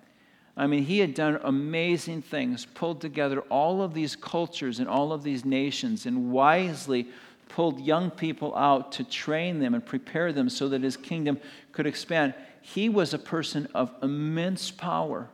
I 0.57 0.67
mean, 0.67 0.85
he 0.85 0.99
had 0.99 1.15
done 1.15 1.39
amazing 1.45 2.23
things, 2.23 2.67
pulled 2.67 3.01
together 3.01 3.41
all 3.43 3.83
of 3.83 3.95
these 3.95 4.17
cultures 4.17 4.81
and 4.81 4.89
all 4.89 5.13
of 5.13 5.23
these 5.23 5.45
nations, 5.45 6.07
and 6.07 6.31
wisely 6.31 7.09
pulled 7.49 7.81
young 7.81 8.11
people 8.11 8.55
out 8.57 8.93
to 8.93 9.05
train 9.05 9.61
them 9.61 9.75
and 9.75 9.85
prepare 9.85 10.33
them 10.33 10.49
so 10.49 10.69
that 10.71 10.83
his 10.83 10.97
kingdom 10.97 11.39
could 11.73 11.87
expand. 11.87 12.35
he 12.63 12.89
was 12.89 13.13
a 13.13 13.19
person 13.19 13.69
of 13.75 13.93
immense 14.03 14.71
power. 14.71 15.29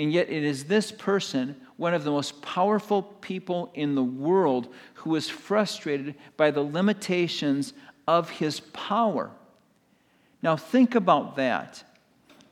And 0.00 0.14
yet, 0.14 0.30
it 0.30 0.44
is 0.44 0.64
this 0.64 0.90
person, 0.90 1.60
one 1.76 1.92
of 1.92 2.04
the 2.04 2.10
most 2.10 2.40
powerful 2.40 3.02
people 3.02 3.70
in 3.74 3.94
the 3.94 4.02
world, 4.02 4.72
who 4.94 5.14
is 5.14 5.28
frustrated 5.28 6.14
by 6.38 6.50
the 6.50 6.62
limitations 6.62 7.74
of 8.08 8.30
his 8.30 8.60
power. 8.60 9.30
Now, 10.42 10.56
think 10.56 10.94
about 10.94 11.36
that. 11.36 11.84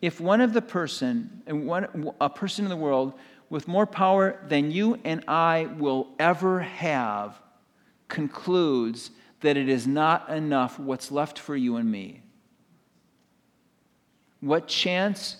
If 0.02 0.20
one 0.20 0.42
of 0.42 0.52
the 0.52 0.60
person, 0.60 1.42
and 1.46 1.66
one, 1.66 2.12
a 2.20 2.28
person 2.28 2.66
in 2.66 2.68
the 2.68 2.76
world 2.76 3.14
with 3.48 3.66
more 3.66 3.86
power 3.86 4.38
than 4.46 4.70
you 4.70 5.00
and 5.02 5.24
I 5.26 5.70
will 5.78 6.08
ever 6.18 6.60
have, 6.60 7.40
concludes 8.08 9.10
that 9.40 9.56
it 9.56 9.70
is 9.70 9.86
not 9.86 10.28
enough 10.28 10.78
what's 10.78 11.10
left 11.10 11.38
for 11.38 11.56
you 11.56 11.76
and 11.76 11.90
me, 11.90 12.20
what 14.40 14.68
chance 14.68 15.38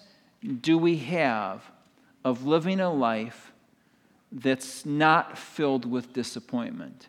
do 0.62 0.78
we 0.78 0.96
have 0.96 1.70
of 2.28 2.46
living 2.46 2.78
a 2.78 2.92
life 2.92 3.52
that's 4.30 4.84
not 4.84 5.38
filled 5.38 5.90
with 5.90 6.12
disappointment? 6.12 7.08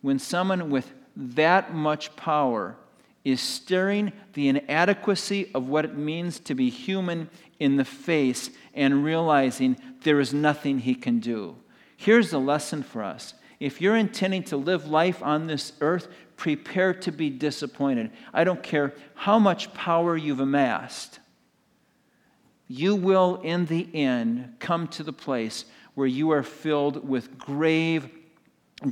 When 0.00 0.18
someone 0.18 0.70
with 0.70 0.92
that 1.16 1.74
much 1.74 2.14
power 2.14 2.76
is 3.24 3.40
staring 3.40 4.12
the 4.34 4.48
inadequacy 4.48 5.50
of 5.54 5.68
what 5.68 5.84
it 5.84 5.96
means 5.96 6.38
to 6.40 6.54
be 6.54 6.70
human 6.70 7.28
in 7.58 7.76
the 7.76 7.84
face 7.84 8.50
and 8.74 9.04
realizing 9.04 9.76
there 10.02 10.20
is 10.20 10.32
nothing 10.32 10.78
he 10.78 10.94
can 10.94 11.20
do. 11.20 11.56
Here's 11.96 12.30
the 12.30 12.40
lesson 12.40 12.82
for 12.82 13.02
us. 13.02 13.34
If 13.60 13.80
you're 13.80 13.96
intending 13.96 14.42
to 14.44 14.56
live 14.56 14.88
life 14.88 15.22
on 15.22 15.46
this 15.46 15.72
earth, 15.80 16.08
prepare 16.36 16.94
to 16.94 17.12
be 17.12 17.30
disappointed. 17.30 18.10
I 18.32 18.42
don't 18.42 18.62
care 18.62 18.92
how 19.14 19.38
much 19.38 19.72
power 19.74 20.16
you've 20.16 20.40
amassed. 20.40 21.20
You 22.74 22.96
will, 22.96 23.38
in 23.42 23.66
the 23.66 23.86
end, 23.92 24.54
come 24.58 24.88
to 24.88 25.02
the 25.02 25.12
place 25.12 25.66
where 25.92 26.06
you 26.06 26.30
are 26.30 26.42
filled 26.42 27.06
with 27.06 27.36
grave 27.36 28.08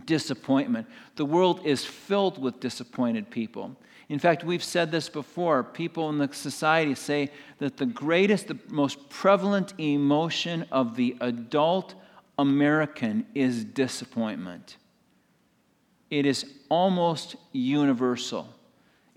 disappointment. 0.05 0.87
The 1.17 1.25
world 1.25 1.65
is 1.65 1.83
filled 1.83 2.37
with 2.37 2.61
disappointed 2.61 3.31
people. 3.31 3.75
In 4.11 4.19
fact, 4.19 4.45
we've 4.45 4.63
said 4.63 4.91
this 4.91 5.09
before. 5.09 5.65
People 5.65 6.11
in 6.11 6.19
the 6.19 6.29
society 6.31 6.95
say 6.95 7.31
that 7.57 7.79
the 7.79 7.87
greatest, 7.87 8.49
the 8.49 8.59
most 8.69 9.09
prevalent 9.09 9.73
emotion 9.79 10.67
of 10.71 10.95
the 10.95 11.17
adult 11.23 11.95
American 12.39 13.25
is 13.35 13.65
disappointment. 13.65 14.77
It 16.11 16.27
is 16.27 16.45
almost 16.69 17.37
universal. 17.53 18.47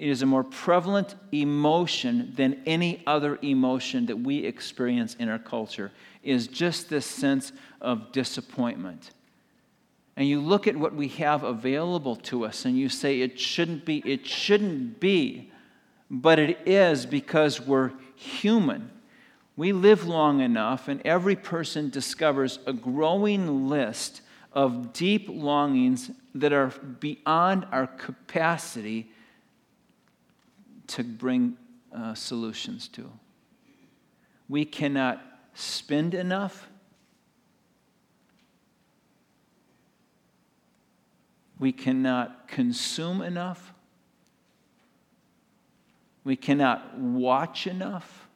It 0.04 0.10
is 0.10 0.22
a 0.22 0.26
more 0.26 0.44
prevalent 0.44 1.16
emotion 1.32 2.34
than 2.36 2.62
any 2.66 3.02
other 3.08 3.39
emotion 3.42 4.08
that 4.08 4.20
we 4.20 4.39
experience 4.46 5.16
in 5.18 5.30
our 5.30 5.39
culture, 5.39 5.92
is 6.24 6.48
just 6.48 6.89
this 6.89 7.06
sense 7.06 7.52
of 7.82 8.12
disappointment 8.12 9.12
and 10.16 10.28
you 10.28 10.39
look 10.39 10.68
at 10.68 10.76
what 10.76 10.94
we 10.94 11.08
have 11.10 11.44
available 11.44 12.16
to 12.16 12.46
us 12.46 12.66
and 12.66 12.78
you 12.78 12.89
say 12.89 13.22
it 13.22 13.39
shouldn't 13.39 13.86
be, 13.86 14.04
it 14.06 14.28
shouldn't 14.28 15.00
be, 15.00 15.52
but 16.10 16.38
it 16.38 16.60
is 16.66 17.06
because 17.06 17.60
we're 17.60 17.92
human. 18.16 18.92
We 19.56 19.72
live 19.72 20.06
long 20.06 20.39
enough, 20.39 20.88
and 20.88 21.02
every 21.06 21.36
person 21.36 21.89
discovers 21.89 22.60
a 22.66 22.74
growing 22.74 23.70
list 23.70 24.22
of 24.52 24.94
deep 24.94 25.28
longings 25.30 26.12
that 26.36 26.54
are 26.54 26.68
beyond 27.00 27.68
our 27.72 27.88
capacity 27.88 29.12
to 30.88 31.04
bring 31.04 31.58
uh, 31.96 32.13
solutions 32.13 32.88
to. 32.89 33.10
We 34.50 34.65
cannot 34.65 35.22
spend 35.54 36.13
enough 36.13 36.67
We 41.63 41.72
cannot 41.72 42.50
consume 42.50 43.22
enough. 43.22 43.74
We 46.26 46.36
cannot 46.36 47.00
watch 47.00 47.67
enough. 47.67 48.28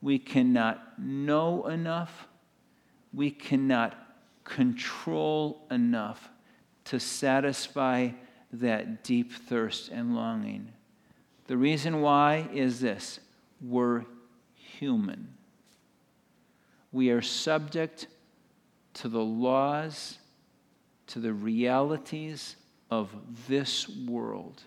We 0.00 0.20
cannot 0.20 0.96
know 0.96 1.66
enough. 1.66 2.28
We 3.12 3.32
cannot 3.32 3.96
control 4.44 5.66
enough 5.72 6.30
to 6.84 7.00
satisfy 7.00 8.10
that 8.52 9.02
deep 9.02 9.32
thirst 9.32 9.88
and 9.88 10.14
longing. 10.14 10.70
The 11.46 11.56
reason 11.56 12.00
why 12.00 12.48
is 12.52 12.80
this 12.80 13.20
we're 13.60 14.04
human. 14.54 15.34
We 16.92 17.10
are 17.10 17.22
subject 17.22 18.06
to 18.94 19.08
the 19.08 19.20
laws 19.20 20.18
to 21.08 21.18
the 21.18 21.32
realities 21.32 22.56
of 22.90 23.10
this 23.48 23.88
world. 23.88 24.62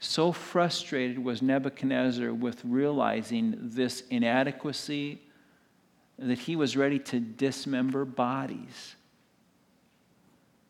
So 0.00 0.32
frustrated 0.32 1.18
was 1.18 1.42
Nebuchadnezzar 1.42 2.32
with 2.32 2.60
realizing 2.64 3.54
this 3.58 4.02
inadequacy 4.10 5.20
that 6.18 6.38
he 6.38 6.56
was 6.56 6.76
ready 6.76 6.98
to 6.98 7.20
dismember 7.20 8.04
bodies. 8.04 8.96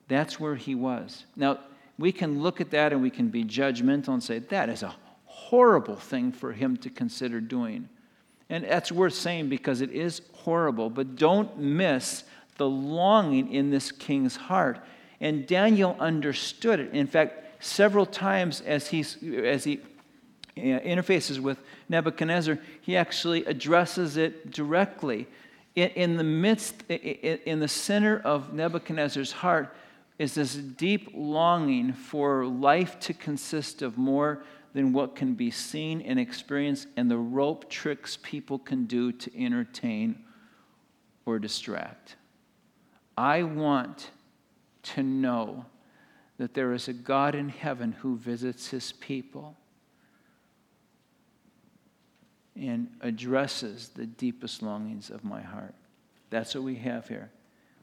That's 0.08 0.38
where 0.38 0.56
he 0.56 0.74
was. 0.74 1.24
Now, 1.34 1.60
we 1.98 2.12
can 2.12 2.42
look 2.42 2.60
at 2.60 2.70
that 2.70 2.92
and 2.92 3.02
we 3.02 3.10
can 3.10 3.28
be 3.28 3.44
judgmental 3.44 4.08
and 4.08 4.22
say, 4.22 4.38
that 4.38 4.68
is 4.68 4.82
a 4.82 4.94
horrible 5.24 5.96
thing 5.96 6.32
for 6.32 6.52
him 6.52 6.76
to 6.78 6.90
consider 6.90 7.40
doing. 7.40 7.88
And 8.48 8.64
that's 8.64 8.92
worth 8.92 9.14
saying 9.14 9.48
because 9.48 9.80
it 9.80 9.90
is 9.90 10.22
horrible, 10.32 10.90
but 10.90 11.16
don't 11.16 11.58
miss 11.58 12.24
the 12.56 12.68
longing 12.68 13.52
in 13.52 13.70
this 13.70 13.92
king's 13.92 14.36
heart. 14.36 14.78
And 15.20 15.46
Daniel 15.46 15.96
understood 15.98 16.80
it. 16.80 16.92
In 16.92 17.06
fact, 17.06 17.64
several 17.64 18.04
times 18.04 18.60
as, 18.62 18.88
he's, 18.88 19.16
as 19.22 19.64
he 19.64 19.80
uh, 20.56 20.60
interfaces 20.60 21.38
with 21.38 21.58
Nebuchadnezzar, 21.88 22.58
he 22.80 22.96
actually 22.96 23.44
addresses 23.46 24.16
it 24.16 24.50
directly. 24.50 25.26
In, 25.74 25.88
in 25.90 26.16
the 26.16 26.24
midst, 26.24 26.82
in 26.90 27.60
the 27.60 27.68
center 27.68 28.20
of 28.24 28.52
Nebuchadnezzar's 28.52 29.32
heart, 29.32 29.74
is 30.22 30.34
this 30.34 30.54
deep 30.54 31.10
longing 31.14 31.92
for 31.92 32.46
life 32.46 32.96
to 33.00 33.12
consist 33.12 33.82
of 33.82 33.98
more 33.98 34.44
than 34.72 34.92
what 34.92 35.16
can 35.16 35.34
be 35.34 35.50
seen 35.50 36.00
and 36.00 36.16
experienced 36.16 36.86
and 36.96 37.10
the 37.10 37.18
rope 37.18 37.68
tricks 37.68 38.16
people 38.22 38.56
can 38.56 38.84
do 38.84 39.10
to 39.10 39.36
entertain 39.36 40.22
or 41.26 41.40
distract. 41.40 42.14
I 43.18 43.42
want 43.42 44.12
to 44.94 45.02
know 45.02 45.64
that 46.38 46.54
there 46.54 46.72
is 46.72 46.86
a 46.86 46.92
God 46.92 47.34
in 47.34 47.48
heaven 47.48 47.90
who 47.90 48.16
visits 48.16 48.68
his 48.68 48.92
people 48.92 49.56
and 52.54 52.86
addresses 53.00 53.88
the 53.88 54.06
deepest 54.06 54.62
longings 54.62 55.10
of 55.10 55.24
my 55.24 55.40
heart. 55.40 55.74
That's 56.30 56.54
what 56.54 56.62
we 56.62 56.76
have 56.76 57.08
here. 57.08 57.32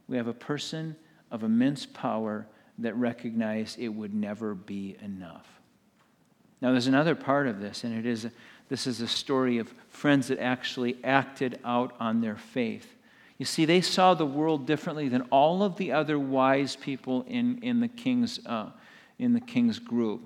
We 0.08 0.16
have 0.16 0.28
a 0.28 0.34
person 0.34 0.96
of 1.32 1.44
immense 1.44 1.86
power 1.86 2.48
that 2.80 2.96
recognized 2.96 3.80
it 3.80 3.90
would 3.90 4.14
never 4.14 4.56
be 4.56 4.98
enough. 5.02 5.48
Now, 6.62 6.72
there's 6.72 6.88
another 6.88 7.16
part 7.16 7.48
of 7.48 7.60
this, 7.60 7.84
and 7.84 7.98
it 7.98 8.06
is 8.06 8.28
this 8.70 8.86
is 8.86 9.02
a 9.02 9.08
story 9.08 9.58
of 9.58 9.74
friends 9.90 10.28
that 10.28 10.40
actually 10.40 10.98
acted 11.04 11.60
out 11.66 11.96
on 12.00 12.22
their 12.22 12.38
faith. 12.38 12.96
You 13.40 13.46
see, 13.46 13.66
they 13.66 13.82
saw 13.82 14.14
the 14.14 14.26
world 14.26 14.68
differently 14.68 15.10
than 15.10 15.24
all 15.32 15.64
of 15.64 15.78
the 15.78 15.92
other 15.92 16.20
wise 16.20 16.76
people 16.76 17.26
in, 17.28 17.60
in, 17.64 17.80
the, 17.80 17.88
king's, 17.88 18.46
uh, 18.46 18.70
in 19.18 19.34
the 19.34 19.40
king's 19.40 19.80
group. 19.80 20.22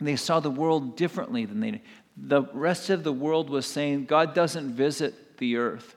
They 0.00 0.16
saw 0.16 0.40
the 0.40 0.50
world 0.50 0.96
differently 0.96 1.46
than 1.46 1.60
they 1.60 1.70
did. 1.72 1.80
The 2.16 2.42
rest 2.52 2.90
of 2.90 3.04
the 3.04 3.12
world 3.12 3.48
was 3.48 3.64
saying 3.64 4.04
God 4.04 4.34
doesn't 4.34 4.74
visit 4.74 5.38
the 5.38 5.56
earth. 5.56 5.96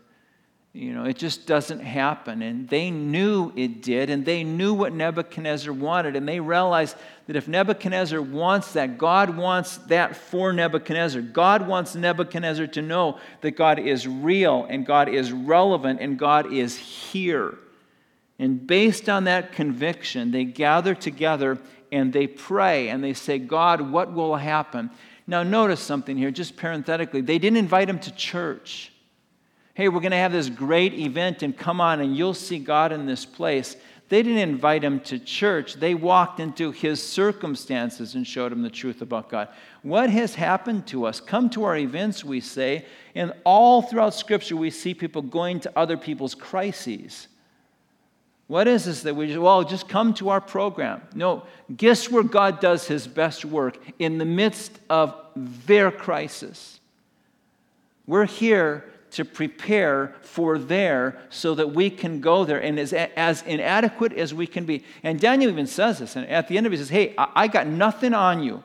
You 0.76 0.92
know, 0.92 1.06
it 1.06 1.16
just 1.16 1.48
doesn't 1.48 1.80
happen. 1.80 2.42
And 2.42 2.68
they 2.68 2.92
knew 2.92 3.54
it 3.56 3.82
did, 3.82 4.10
and 4.10 4.26
they 4.26 4.44
knew 4.44 4.74
what 4.74 4.94
Nebuchadnezzar 4.94 5.72
wanted, 5.72 6.18
and 6.18 6.28
they 6.28 6.42
realized 6.42 6.98
that 7.28 7.38
if 7.38 7.48
Nebuchadnezzar 7.48 8.22
wants 8.22 8.74
that, 8.74 8.98
God 8.98 9.38
wants 9.38 9.78
that 9.88 10.18
for 10.18 10.52
Nebuchadnezzar. 10.52 11.22
God 11.22 11.66
wants 11.66 11.96
Nebuchadnezzar 11.96 12.68
to 12.68 12.82
know 12.82 13.20
that 13.40 13.52
God 13.52 13.80
is 13.80 14.06
real, 14.06 14.66
and 14.70 14.86
God 14.86 15.08
is 15.08 15.32
relevant, 15.32 16.02
and 16.02 16.20
God 16.20 16.52
is 16.52 16.76
here. 16.76 17.58
And 18.38 18.68
based 18.68 19.08
on 19.08 19.24
that 19.24 19.54
conviction, 19.54 20.32
they 20.32 20.44
gather 20.44 20.94
together 20.94 21.58
and 21.90 22.12
they 22.12 22.28
pray 22.28 22.90
and 22.90 23.02
they 23.02 23.14
say, 23.14 23.40
God, 23.40 23.80
what 23.80 24.12
will 24.12 24.36
happen? 24.36 24.92
Now, 25.26 25.42
notice 25.42 25.80
something 25.80 26.18
here, 26.18 26.32
just 26.32 26.58
parenthetically. 26.58 27.22
They 27.22 27.40
didn't 27.40 27.60
invite 27.60 27.90
him 27.90 28.00
to 28.00 28.14
church 28.14 28.92
hey, 29.76 29.90
we're 29.90 30.00
going 30.00 30.12
to 30.12 30.18
have 30.18 30.32
this 30.32 30.50
great 30.50 30.94
event 30.94 31.44
and 31.44 31.56
come 31.56 31.80
on 31.80 32.00
and 32.00 32.16
you'll 32.16 32.34
see 32.34 32.58
God 32.58 32.92
in 32.92 33.06
this 33.06 33.26
place. 33.26 33.76
They 34.08 34.24
didn't 34.24 34.50
invite 34.50 34.84
him 34.84 35.02
to 35.02 35.20
church. 35.20 35.74
They 35.76 35.96
walked 35.96 36.40
into 36.40 36.72
his 36.72 37.04
circumstances 37.04 38.16
and 38.16 38.26
showed 38.26 38.52
him 38.52 38.62
the 38.62 38.70
truth 38.70 39.02
about 39.02 39.30
God. 39.30 39.50
What 39.82 40.10
has 40.10 40.34
happened 40.36 40.88
to 40.88 41.06
us? 41.06 41.20
Come 41.20 41.50
to 41.52 41.66
our 41.66 41.76
events, 41.76 42.24
we 42.24 42.40
say, 42.40 42.86
and 43.16 43.34
all 43.44 43.82
throughout 43.82 44.14
Scripture, 44.14 44.56
we 44.56 44.70
see 44.70 44.94
people 44.94 45.22
going 45.22 45.60
to 45.62 45.72
other 45.76 45.98
people's 45.98 46.36
crises. 46.36 47.28
What 48.48 48.68
is 48.68 48.86
this 48.86 49.02
that 49.02 49.16
we 49.16 49.28
just, 49.28 49.40
well, 49.40 49.64
just 49.64 49.90
come 49.90 50.14
to 50.16 50.30
our 50.30 50.42
program? 50.42 51.02
No, 51.14 51.44
guess 51.76 52.10
where 52.10 52.24
God 52.24 52.62
does 52.62 52.88
his 52.88 53.08
best 53.08 53.44
work? 53.44 53.78
In 54.00 54.20
the 54.20 54.26
midst 54.26 54.80
of 54.90 55.16
their 55.36 55.92
crisis. 55.92 56.80
We're 58.08 58.26
here 58.26 58.86
to 59.16 59.24
prepare 59.24 60.14
for 60.22 60.60
there 60.60 61.18
so 61.30 61.56
that 61.56 61.72
we 61.72 61.90
can 61.90 62.20
go 62.20 62.44
there 62.44 62.62
and 62.62 62.78
as, 62.78 62.92
as 62.92 63.42
inadequate 63.44 64.12
as 64.12 64.34
we 64.34 64.46
can 64.46 64.66
be. 64.66 64.84
And 65.04 65.18
Daniel 65.18 65.50
even 65.50 65.68
says 65.68 66.00
this, 66.00 66.18
and 66.18 66.28
at 66.28 66.50
the 66.50 66.58
end 66.58 66.68
of 66.68 66.74
it, 66.74 66.76
he 66.76 66.82
says, 66.82 66.90
Hey, 66.90 67.16
I, 67.18 67.32
I 67.36 67.48
got 67.48 67.66
nothing 67.66 68.14
on 68.14 68.44
you. 68.44 68.62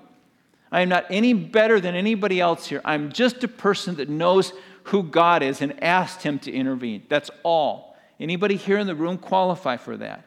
I 0.73 0.81
am 0.81 0.89
not 0.89 1.07
any 1.09 1.35
better 1.35 1.81
than 1.81 1.95
anybody 1.95 2.41
else 2.41 2.67
here. 2.67 2.81
I'm 2.85 3.13
just 3.13 3.45
a 3.45 3.49
person 3.49 3.95
that 3.97 4.09
knows 4.09 4.53
who 4.85 5.05
God 5.05 5.45
is 5.45 5.63
and 5.63 5.81
asked 5.83 6.25
him 6.25 6.41
to 6.41 6.53
intervene. 6.53 7.05
That's 7.09 7.31
all. 7.45 7.97
Anybody 8.19 8.57
here 8.57 8.79
in 8.79 8.89
the 8.89 8.95
room 8.97 9.19
qualify 9.19 9.77
for 9.77 9.97
that? 9.99 10.25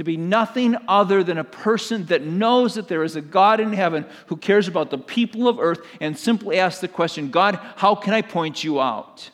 To 0.00 0.04
be 0.04 0.16
nothing 0.16 0.78
other 0.88 1.22
than 1.22 1.36
a 1.36 1.44
person 1.44 2.06
that 2.06 2.24
knows 2.24 2.76
that 2.76 2.88
there 2.88 3.04
is 3.04 3.16
a 3.16 3.20
God 3.20 3.60
in 3.60 3.74
heaven 3.74 4.06
who 4.28 4.36
cares 4.38 4.66
about 4.66 4.88
the 4.88 4.96
people 4.96 5.46
of 5.46 5.60
earth 5.60 5.86
and 6.00 6.16
simply 6.16 6.58
asks 6.58 6.80
the 6.80 6.88
question, 6.88 7.30
God, 7.30 7.60
how 7.76 7.94
can 7.94 8.14
I 8.14 8.22
point 8.22 8.64
you 8.64 8.80
out? 8.80 9.28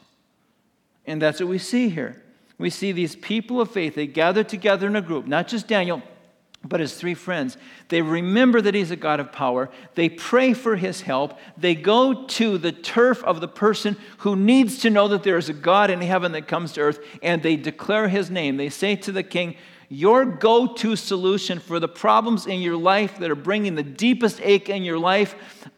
And 1.06 1.22
that's 1.22 1.38
what 1.38 1.48
we 1.48 1.58
see 1.58 1.88
here. 1.88 2.20
We 2.58 2.70
see 2.70 2.90
these 2.90 3.14
people 3.14 3.60
of 3.60 3.70
faith, 3.70 3.94
they 3.94 4.08
gather 4.08 4.42
together 4.42 4.88
in 4.88 4.96
a 4.96 5.00
group, 5.00 5.28
not 5.28 5.46
just 5.46 5.68
Daniel, 5.68 6.02
but 6.64 6.80
his 6.80 6.94
three 6.94 7.14
friends. 7.14 7.56
They 7.86 8.02
remember 8.02 8.60
that 8.60 8.74
he's 8.74 8.90
a 8.90 8.96
God 8.96 9.20
of 9.20 9.30
power. 9.30 9.70
They 9.94 10.08
pray 10.08 10.52
for 10.52 10.74
his 10.74 11.02
help. 11.02 11.38
They 11.56 11.76
go 11.76 12.26
to 12.26 12.58
the 12.58 12.72
turf 12.72 13.22
of 13.22 13.40
the 13.40 13.46
person 13.46 13.96
who 14.18 14.34
needs 14.34 14.80
to 14.80 14.90
know 14.90 15.06
that 15.06 15.22
there 15.22 15.38
is 15.38 15.48
a 15.48 15.52
God 15.52 15.90
in 15.90 16.00
heaven 16.00 16.32
that 16.32 16.48
comes 16.48 16.72
to 16.72 16.80
earth, 16.80 16.98
and 17.22 17.40
they 17.40 17.54
declare 17.54 18.08
his 18.08 18.32
name. 18.32 18.56
They 18.56 18.68
say 18.68 18.96
to 18.96 19.12
the 19.12 19.22
king, 19.22 19.54
Your 19.88 20.24
go 20.24 20.66
to 20.74 20.96
solution 20.96 21.60
for 21.60 21.78
the 21.78 21.88
problems 21.88 22.46
in 22.46 22.60
your 22.60 22.76
life 22.76 23.18
that 23.18 23.30
are 23.30 23.36
bringing 23.36 23.74
the 23.74 23.82
deepest 23.82 24.40
ache 24.42 24.68
in 24.68 24.82
your 24.82 24.98
life 24.98 25.34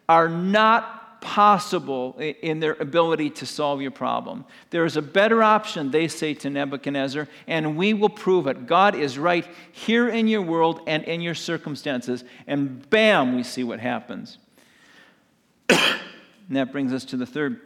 are 0.08 0.28
not 0.28 1.20
possible 1.20 2.16
in 2.18 2.60
their 2.60 2.74
ability 2.74 3.30
to 3.30 3.46
solve 3.46 3.82
your 3.82 3.90
problem. 3.90 4.44
There 4.70 4.84
is 4.84 4.96
a 4.96 5.02
better 5.02 5.42
option, 5.42 5.90
they 5.90 6.08
say 6.08 6.34
to 6.34 6.50
Nebuchadnezzar, 6.50 7.28
and 7.46 7.76
we 7.76 7.92
will 7.92 8.08
prove 8.08 8.46
it. 8.46 8.66
God 8.66 8.94
is 8.94 9.18
right 9.18 9.46
here 9.72 10.08
in 10.08 10.28
your 10.28 10.42
world 10.42 10.80
and 10.86 11.04
in 11.04 11.20
your 11.20 11.34
circumstances. 11.34 12.24
And 12.46 12.88
bam, 12.88 13.34
we 13.34 13.42
see 13.42 13.64
what 13.64 13.80
happens. 13.80 14.38
and 15.68 15.76
that 16.50 16.72
brings 16.72 16.92
us 16.92 17.04
to 17.06 17.16
the 17.16 17.26
third 17.26 17.60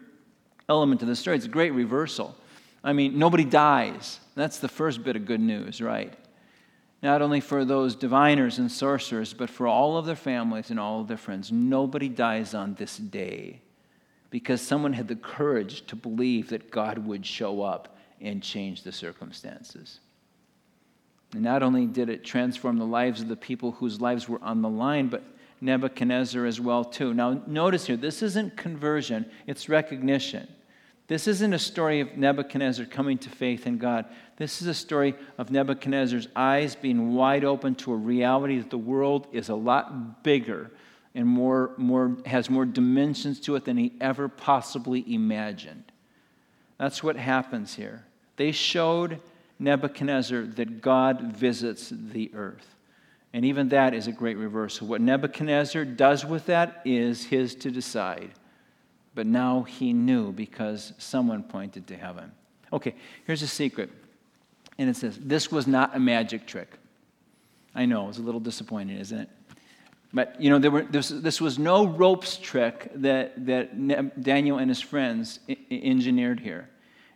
element 0.68 1.02
of 1.02 1.08
the 1.08 1.16
story. 1.16 1.36
It's 1.36 1.46
a 1.46 1.50
great 1.50 1.72
reversal. 1.72 2.34
I 2.82 2.92
mean, 2.92 3.18
nobody 3.18 3.44
dies. 3.44 4.18
That's 4.34 4.58
the 4.58 4.68
first 4.68 5.04
bit 5.04 5.14
of 5.14 5.26
good 5.26 5.40
news, 5.40 5.80
right? 5.80 6.12
Not 7.02 7.20
only 7.20 7.40
for 7.40 7.64
those 7.64 7.96
diviners 7.96 8.58
and 8.58 8.70
sorcerers, 8.70 9.34
but 9.34 9.50
for 9.50 9.66
all 9.66 9.96
of 9.96 10.06
their 10.06 10.16
families 10.16 10.70
and 10.70 10.78
all 10.78 11.00
of 11.00 11.08
their 11.08 11.16
friends. 11.16 11.50
Nobody 11.50 12.08
dies 12.08 12.54
on 12.54 12.74
this 12.74 12.96
day 12.96 13.60
because 14.30 14.60
someone 14.60 14.92
had 14.92 15.08
the 15.08 15.16
courage 15.16 15.84
to 15.88 15.96
believe 15.96 16.48
that 16.50 16.70
God 16.70 16.98
would 16.98 17.26
show 17.26 17.62
up 17.62 17.96
and 18.20 18.42
change 18.42 18.82
the 18.82 18.92
circumstances. 18.92 19.98
And 21.32 21.42
not 21.42 21.62
only 21.62 21.86
did 21.86 22.08
it 22.08 22.24
transform 22.24 22.78
the 22.78 22.84
lives 22.84 23.20
of 23.20 23.28
the 23.28 23.36
people 23.36 23.72
whose 23.72 24.00
lives 24.00 24.28
were 24.28 24.42
on 24.42 24.62
the 24.62 24.68
line, 24.68 25.08
but 25.08 25.24
Nebuchadnezzar 25.60 26.46
as 26.46 26.60
well 26.60 26.84
too. 26.84 27.14
Now 27.14 27.42
notice 27.46 27.86
here, 27.86 27.96
this 27.96 28.22
isn't 28.22 28.56
conversion, 28.56 29.26
it's 29.46 29.68
recognition. 29.68 30.46
This 31.12 31.28
isn't 31.28 31.52
a 31.52 31.58
story 31.58 32.00
of 32.00 32.16
Nebuchadnezzar 32.16 32.86
coming 32.86 33.18
to 33.18 33.28
faith 33.28 33.66
in 33.66 33.76
God. 33.76 34.06
This 34.38 34.62
is 34.62 34.66
a 34.66 34.72
story 34.72 35.14
of 35.36 35.50
Nebuchadnezzar's 35.50 36.26
eyes 36.34 36.74
being 36.74 37.12
wide 37.12 37.44
open 37.44 37.74
to 37.74 37.92
a 37.92 37.96
reality 37.96 38.56
that 38.56 38.70
the 38.70 38.78
world 38.78 39.26
is 39.30 39.50
a 39.50 39.54
lot 39.54 40.22
bigger 40.22 40.70
and 41.14 41.28
more, 41.28 41.72
more, 41.76 42.16
has 42.24 42.48
more 42.48 42.64
dimensions 42.64 43.40
to 43.40 43.56
it 43.56 43.66
than 43.66 43.76
he 43.76 43.92
ever 44.00 44.26
possibly 44.26 45.04
imagined. 45.06 45.84
That's 46.78 47.02
what 47.02 47.16
happens 47.16 47.74
here. 47.74 48.06
They 48.36 48.50
showed 48.50 49.20
Nebuchadnezzar 49.58 50.46
that 50.46 50.80
God 50.80 51.20
visits 51.34 51.92
the 51.94 52.30
earth. 52.34 52.74
And 53.34 53.44
even 53.44 53.68
that 53.68 53.92
is 53.92 54.06
a 54.06 54.12
great 54.12 54.38
reversal. 54.38 54.86
What 54.86 55.02
Nebuchadnezzar 55.02 55.84
does 55.84 56.24
with 56.24 56.46
that 56.46 56.80
is 56.86 57.24
his 57.26 57.54
to 57.56 57.70
decide. 57.70 58.30
But 59.14 59.26
now 59.26 59.62
he 59.62 59.92
knew 59.92 60.32
because 60.32 60.92
someone 60.98 61.42
pointed 61.42 61.86
to 61.88 61.96
heaven. 61.96 62.32
Okay, 62.72 62.94
here's 63.26 63.42
a 63.42 63.48
secret. 63.48 63.90
And 64.78 64.88
it 64.88 64.96
says, 64.96 65.18
This 65.18 65.52
was 65.52 65.66
not 65.66 65.94
a 65.94 66.00
magic 66.00 66.46
trick. 66.46 66.78
I 67.74 67.86
know, 67.86 68.04
it 68.04 68.08
was 68.08 68.18
a 68.18 68.22
little 68.22 68.40
disappointing, 68.40 68.98
isn't 68.98 69.18
it? 69.18 69.28
But, 70.14 70.38
you 70.40 70.50
know, 70.50 70.58
there 70.58 70.70
were, 70.70 70.82
this, 70.82 71.08
this 71.08 71.40
was 71.40 71.58
no 71.58 71.86
ropes 71.86 72.36
trick 72.36 72.90
that, 72.96 73.46
that 73.46 74.22
Daniel 74.22 74.58
and 74.58 74.68
his 74.68 74.80
friends 74.80 75.40
I- 75.48 75.56
engineered 75.70 76.40
here. 76.40 76.68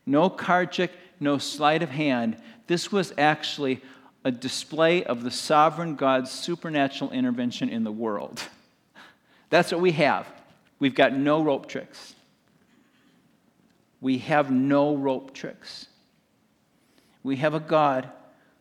No 0.07 0.31
card 0.31 0.73
trick, 0.73 0.93
no 1.21 1.37
sleight 1.37 1.83
of 1.83 1.91
hand. 1.91 2.39
This 2.67 2.91
was 2.91 3.13
actually 3.19 3.83
a 4.25 4.31
display 4.31 5.05
of 5.05 5.25
the 5.25 5.31
sovereign 5.31 5.95
God's 5.95 6.31
supernatural 6.31 7.11
intervention 7.11 7.69
in 7.69 7.85
the 7.85 7.93
world. 7.93 8.43
That's 9.51 9.73
what 9.73 9.81
we 9.81 9.93
have. 9.93 10.27
We've 10.79 10.95
got 10.95 11.15
no 11.15 11.43
rope 11.43 11.67
tricks. 11.69 12.15
We 14.01 14.19
have 14.19 14.51
no 14.51 14.95
rope 14.95 15.33
tricks. 15.33 15.87
We 17.23 17.37
have 17.37 17.55
a 17.55 17.61
God 17.61 18.11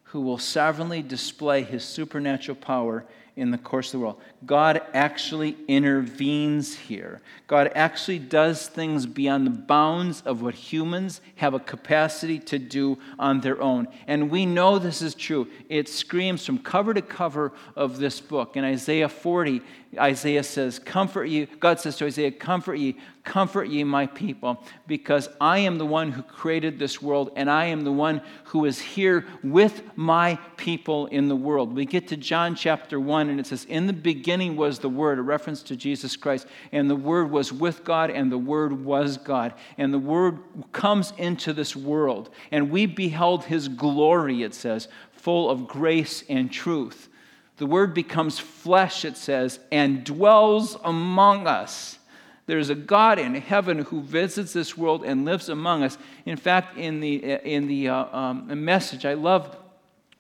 who 0.06 0.22
will 0.22 0.38
sovereignly 0.38 1.02
display 1.02 1.64
his 1.64 1.84
supernatural 1.84 2.56
power 2.56 3.06
in 3.36 3.52
the 3.52 3.58
course 3.58 3.88
of 3.88 4.00
the 4.00 4.06
world. 4.06 4.22
God 4.46 4.82
actually 4.94 5.58
intervenes 5.68 6.74
here. 6.74 7.22
God 7.48 7.72
actually 7.76 8.20
does 8.20 8.68
things 8.68 9.06
beyond 9.06 9.46
the 9.46 9.52
bounds 9.52 10.22
of 10.22 10.42
what 10.42 10.56
humans 10.56 11.20
have 11.36 11.54
a 11.54 11.60
capacity 11.60 12.40
to 12.40 12.58
do 12.58 12.98
on 13.20 13.42
their 13.42 13.62
own. 13.62 13.90
And 14.08 14.30
we 14.30 14.46
know 14.46 14.80
this 14.80 15.02
is 15.02 15.16
true. 15.16 15.48
It 15.68 15.90
screams 15.90 16.46
from 16.46 16.60
cover 16.60 16.94
to 16.94 17.02
cover 17.02 17.52
of 17.76 17.98
this 17.98 18.22
book. 18.22 18.56
In 18.56 18.64
Isaiah 18.64 19.10
40, 19.10 19.62
Isaiah 20.00 20.44
says, 20.44 20.80
Comfort 20.80 21.26
you. 21.26 21.48
God 21.60 21.80
says 21.80 21.98
to 21.98 22.06
Isaiah, 22.06 22.32
Comfort 22.32 22.76
ye, 22.76 22.98
comfort 23.24 23.66
ye, 23.66 23.84
my 23.84 24.06
people, 24.08 24.64
because 24.88 25.30
I 25.42 25.60
am 25.60 25.78
the 25.78 25.86
one 25.86 26.12
who 26.12 26.22
created 26.22 26.78
this 26.78 27.02
world, 27.02 27.32
and 27.36 27.50
I 27.50 27.66
am 27.66 27.82
the 27.82 27.92
one 27.92 28.22
who 28.46 28.66
is 28.66 28.80
here 28.80 29.26
with 29.44 29.82
my 29.96 30.38
people 30.58 31.08
in 31.08 31.28
the 31.28 31.36
world. 31.36 31.76
We 31.76 31.86
get 31.86 32.08
to 32.10 32.18
John 32.18 32.56
chapter 32.56 33.00
1, 33.00 33.30
and 33.30 33.40
it 33.40 33.48
says, 33.48 33.66
In 33.66 33.88
the 33.88 33.94
beginning 33.94 34.56
was 34.56 34.80
the 34.80 34.90
Word, 34.90 35.20
a 35.20 35.24
reference 35.24 35.64
to 35.64 35.76
Jesus 35.76 36.16
Christ, 36.16 36.48
and 36.72 36.90
the 36.90 36.96
Word 36.96 37.32
was 37.32 37.52
with 37.52 37.84
God, 37.84 38.10
and 38.10 38.32
the 38.32 38.38
Word 38.38 38.86
was 38.86 39.18
God. 39.18 39.54
And 39.78 39.94
the 39.94 40.00
Word 40.00 40.40
comes 40.72 41.14
into 41.18 41.54
this 41.54 41.76
world, 41.76 42.30
and 42.52 42.70
we 42.70 42.86
beheld 42.86 43.46
his 43.46 43.68
glory, 43.68 44.44
it 44.44 44.54
says, 44.54 44.88
full 45.12 45.50
of 45.50 45.68
grace 45.68 46.24
and 46.30 46.52
truth. 46.52 47.10
The 47.58 47.66
Word 47.66 47.94
becomes 47.94 48.38
flesh, 48.38 49.06
it 49.06 49.18
says, 49.18 49.60
and 49.72 50.04
dwells 50.04 50.78
among 50.84 51.48
us. 51.48 52.00
There's 52.48 52.70
a 52.70 52.76
God 52.76 53.18
in 53.18 53.34
heaven 53.34 53.80
who 53.80 54.02
visits 54.02 54.54
this 54.54 54.78
world 54.78 55.04
and 55.04 55.26
lives 55.26 55.50
among 55.50 55.84
us. 55.84 55.98
In 56.26 56.38
fact, 56.38 56.78
in 56.78 57.00
the, 57.00 57.16
in 57.16 57.68
the 57.68 57.90
uh, 57.90 58.18
um, 58.18 58.64
message, 58.64 59.06
I 59.06 59.16
love 59.16 59.58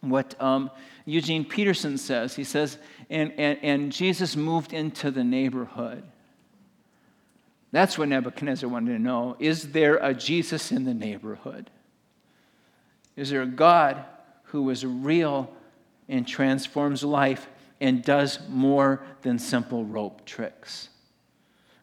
what 0.01 0.41
um, 0.41 0.71
Eugene 1.05 1.45
Peterson 1.45 1.97
says. 1.97 2.35
He 2.35 2.43
says, 2.43 2.77
and, 3.09 3.31
and, 3.37 3.59
and 3.61 3.91
Jesus 3.91 4.35
moved 4.35 4.73
into 4.73 5.11
the 5.11 5.23
neighborhood. 5.23 6.03
That's 7.71 7.97
what 7.97 8.07
Nebuchadnezzar 8.07 8.69
wanted 8.69 8.93
to 8.93 8.99
know. 8.99 9.35
Is 9.37 9.71
there 9.71 9.97
a 9.97 10.13
Jesus 10.13 10.71
in 10.71 10.85
the 10.85 10.93
neighborhood? 10.93 11.69
Is 13.15 13.29
there 13.29 13.41
a 13.41 13.47
God 13.47 14.03
who 14.45 14.69
is 14.69 14.85
real 14.85 15.51
and 16.07 16.27
transforms 16.27 17.03
life 17.03 17.47
and 17.81 18.03
does 18.03 18.39
more 18.49 19.01
than 19.21 19.39
simple 19.39 19.83
rope 19.83 20.25
tricks? 20.25 20.89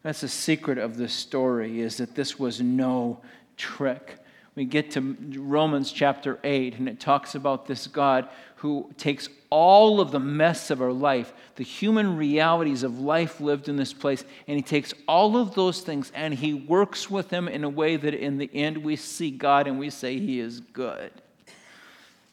That's 0.01 0.21
the 0.21 0.27
secret 0.27 0.77
of 0.77 0.97
this 0.97 1.13
story 1.13 1.79
is 1.79 1.97
that 1.97 2.15
this 2.15 2.37
was 2.37 2.59
no 2.59 3.21
trick. 3.57 4.17
We 4.55 4.65
get 4.65 4.91
to 4.91 5.15
Romans 5.37 5.91
chapter 5.91 6.39
8, 6.43 6.77
and 6.77 6.89
it 6.89 6.99
talks 6.99 7.35
about 7.35 7.65
this 7.65 7.87
God 7.87 8.27
who 8.57 8.91
takes 8.97 9.29
all 9.49 9.99
of 9.99 10.11
the 10.11 10.19
mess 10.19 10.69
of 10.71 10.81
our 10.81 10.91
life, 10.91 11.33
the 11.55 11.63
human 11.63 12.17
realities 12.17 12.83
of 12.83 12.99
life 12.99 13.39
lived 13.39 13.69
in 13.69 13.75
this 13.75 13.93
place, 13.93 14.23
and 14.47 14.55
he 14.55 14.61
takes 14.61 14.93
all 15.07 15.37
of 15.37 15.53
those 15.53 15.81
things 15.81 16.11
and 16.15 16.33
he 16.33 16.53
works 16.53 17.09
with 17.09 17.29
them 17.29 17.47
in 17.47 17.63
a 17.63 17.69
way 17.69 17.97
that 17.97 18.13
in 18.13 18.37
the 18.37 18.49
end 18.53 18.77
we 18.77 18.95
see 18.95 19.31
God 19.31 19.67
and 19.67 19.77
we 19.77 19.89
say 19.89 20.17
he 20.17 20.39
is 20.39 20.59
good. 20.59 21.11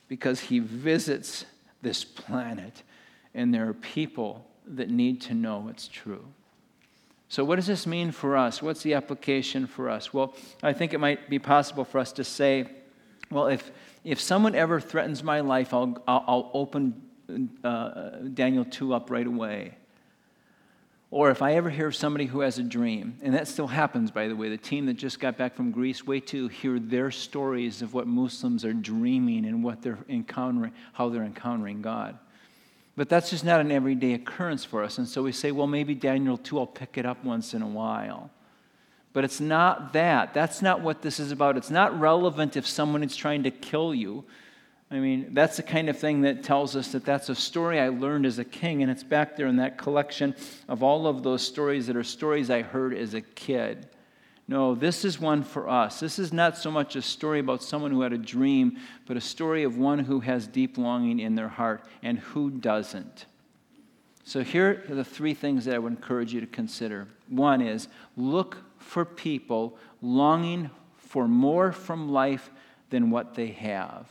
because 0.08 0.40
he 0.40 0.58
visits 0.58 1.46
this 1.82 2.04
planet 2.04 2.82
and 3.34 3.54
there 3.54 3.68
are 3.68 3.74
people 3.74 4.46
that 4.66 4.90
need 4.90 5.20
to 5.22 5.34
know 5.34 5.68
it's 5.68 5.88
true. 5.88 6.24
So, 7.28 7.44
what 7.44 7.56
does 7.56 7.66
this 7.66 7.86
mean 7.86 8.10
for 8.10 8.36
us? 8.36 8.60
What's 8.60 8.82
the 8.82 8.94
application 8.94 9.66
for 9.66 9.88
us? 9.88 10.12
Well, 10.12 10.34
I 10.62 10.72
think 10.72 10.92
it 10.92 10.98
might 10.98 11.30
be 11.30 11.38
possible 11.38 11.84
for 11.84 11.98
us 11.98 12.12
to 12.14 12.24
say, 12.24 12.68
well, 13.30 13.46
if, 13.46 13.70
if 14.02 14.20
someone 14.20 14.56
ever 14.56 14.80
threatens 14.80 15.22
my 15.22 15.40
life, 15.40 15.72
I'll, 15.72 16.02
I'll, 16.08 16.24
I'll 16.26 16.50
open 16.54 17.00
uh, 17.62 18.10
Daniel 18.34 18.64
2 18.64 18.94
up 18.94 19.10
right 19.10 19.26
away. 19.26 19.76
Or 21.12 21.30
if 21.30 21.42
I 21.42 21.54
ever 21.54 21.70
hear 21.70 21.88
of 21.88 21.96
somebody 21.96 22.26
who 22.26 22.40
has 22.40 22.58
a 22.58 22.62
dream, 22.62 23.18
and 23.20 23.34
that 23.34 23.48
still 23.48 23.66
happens, 23.66 24.12
by 24.12 24.28
the 24.28 24.36
way, 24.36 24.48
the 24.48 24.56
team 24.56 24.86
that 24.86 24.94
just 24.94 25.18
got 25.18 25.36
back 25.36 25.56
from 25.56 25.72
Greece, 25.72 26.06
wait 26.06 26.28
to 26.28 26.46
hear 26.46 26.78
their 26.78 27.10
stories 27.10 27.82
of 27.82 27.94
what 27.94 28.06
Muslims 28.06 28.64
are 28.64 28.72
dreaming 28.72 29.44
and 29.44 29.64
what 29.64 29.82
they're 29.82 29.98
encountering, 30.08 30.72
how 30.92 31.08
they're 31.08 31.24
encountering 31.24 31.82
God. 31.82 32.16
But 32.94 33.08
that's 33.08 33.30
just 33.30 33.44
not 33.44 33.60
an 33.60 33.72
everyday 33.72 34.12
occurrence 34.12 34.64
for 34.64 34.84
us. 34.84 34.98
And 34.98 35.08
so 35.08 35.22
we 35.22 35.32
say, 35.32 35.50
well, 35.50 35.66
maybe 35.66 35.96
Daniel 35.96 36.36
2, 36.36 36.60
I'll 36.60 36.66
pick 36.66 36.96
it 36.96 37.06
up 37.06 37.24
once 37.24 37.54
in 37.54 37.62
a 37.62 37.68
while. 37.68 38.30
But 39.12 39.24
it's 39.24 39.40
not 39.40 39.92
that. 39.94 40.32
That's 40.32 40.62
not 40.62 40.80
what 40.80 41.02
this 41.02 41.18
is 41.18 41.32
about. 41.32 41.56
It's 41.56 41.70
not 41.70 41.98
relevant 41.98 42.56
if 42.56 42.66
someone 42.66 43.02
is 43.02 43.16
trying 43.16 43.42
to 43.42 43.50
kill 43.50 43.92
you. 43.94 44.24
I 44.92 44.98
mean, 44.98 45.34
that's 45.34 45.56
the 45.56 45.62
kind 45.62 45.88
of 45.88 45.96
thing 45.96 46.22
that 46.22 46.42
tells 46.42 46.74
us 46.74 46.92
that 46.92 47.04
that's 47.04 47.28
a 47.28 47.34
story 47.34 47.78
I 47.78 47.90
learned 47.90 48.26
as 48.26 48.40
a 48.40 48.44
king, 48.44 48.82
and 48.82 48.90
it's 48.90 49.04
back 49.04 49.36
there 49.36 49.46
in 49.46 49.56
that 49.56 49.78
collection 49.78 50.34
of 50.68 50.82
all 50.82 51.06
of 51.06 51.22
those 51.22 51.42
stories 51.42 51.86
that 51.86 51.94
are 51.94 52.02
stories 52.02 52.50
I 52.50 52.62
heard 52.62 52.92
as 52.94 53.14
a 53.14 53.20
kid. 53.20 53.88
No, 54.48 54.74
this 54.74 55.04
is 55.04 55.20
one 55.20 55.44
for 55.44 55.68
us. 55.68 56.00
This 56.00 56.18
is 56.18 56.32
not 56.32 56.58
so 56.58 56.72
much 56.72 56.96
a 56.96 57.02
story 57.02 57.38
about 57.38 57.62
someone 57.62 57.92
who 57.92 58.00
had 58.00 58.12
a 58.12 58.18
dream, 58.18 58.78
but 59.06 59.16
a 59.16 59.20
story 59.20 59.62
of 59.62 59.78
one 59.78 60.00
who 60.00 60.18
has 60.18 60.48
deep 60.48 60.76
longing 60.76 61.20
in 61.20 61.36
their 61.36 61.48
heart 61.48 61.84
and 62.02 62.18
who 62.18 62.50
doesn't. 62.50 63.26
So, 64.24 64.42
here 64.42 64.84
are 64.88 64.94
the 64.96 65.04
three 65.04 65.34
things 65.34 65.66
that 65.66 65.76
I 65.76 65.78
would 65.78 65.92
encourage 65.92 66.34
you 66.34 66.40
to 66.40 66.48
consider. 66.48 67.06
One 67.28 67.60
is 67.60 67.86
look 68.16 68.58
for 68.78 69.04
people 69.04 69.78
longing 70.02 70.70
for 70.96 71.28
more 71.28 71.70
from 71.70 72.10
life 72.10 72.50
than 72.90 73.10
what 73.10 73.34
they 73.34 73.48
have. 73.48 74.08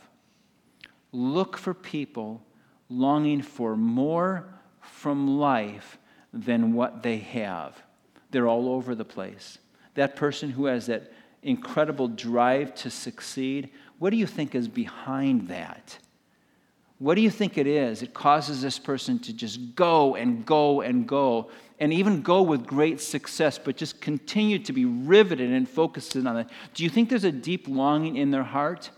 Look 1.12 1.56
for 1.56 1.74
people 1.74 2.42
longing 2.88 3.42
for 3.42 3.76
more 3.76 4.48
from 4.80 5.38
life 5.38 5.98
than 6.32 6.72
what 6.72 7.02
they 7.02 7.18
have. 7.18 7.80
They're 8.30 8.48
all 8.48 8.68
over 8.68 8.94
the 8.94 9.04
place. 9.04 9.58
That 9.94 10.16
person 10.16 10.50
who 10.50 10.66
has 10.66 10.86
that 10.86 11.12
incredible 11.42 12.08
drive 12.08 12.74
to 12.76 12.90
succeed, 12.90 13.70
what 13.98 14.10
do 14.10 14.16
you 14.16 14.26
think 14.26 14.54
is 14.54 14.68
behind 14.68 15.48
that? 15.48 15.98
What 16.98 17.14
do 17.14 17.22
you 17.22 17.30
think 17.30 17.56
it 17.56 17.66
is? 17.66 18.02
It 18.02 18.12
causes 18.12 18.60
this 18.60 18.78
person 18.78 19.18
to 19.20 19.32
just 19.32 19.74
go 19.74 20.16
and 20.16 20.44
go 20.44 20.82
and 20.82 21.08
go, 21.08 21.50
and 21.78 21.94
even 21.94 22.20
go 22.20 22.42
with 22.42 22.66
great 22.66 23.00
success, 23.00 23.58
but 23.58 23.76
just 23.76 24.02
continue 24.02 24.58
to 24.58 24.72
be 24.72 24.84
riveted 24.84 25.50
and 25.50 25.66
focused 25.66 26.14
on 26.14 26.36
it. 26.36 26.46
Do 26.74 26.84
you 26.84 26.90
think 26.90 27.08
there's 27.08 27.24
a 27.24 27.32
deep 27.32 27.66
longing 27.68 28.16
in 28.16 28.30
their 28.30 28.44
heart? 28.44 28.90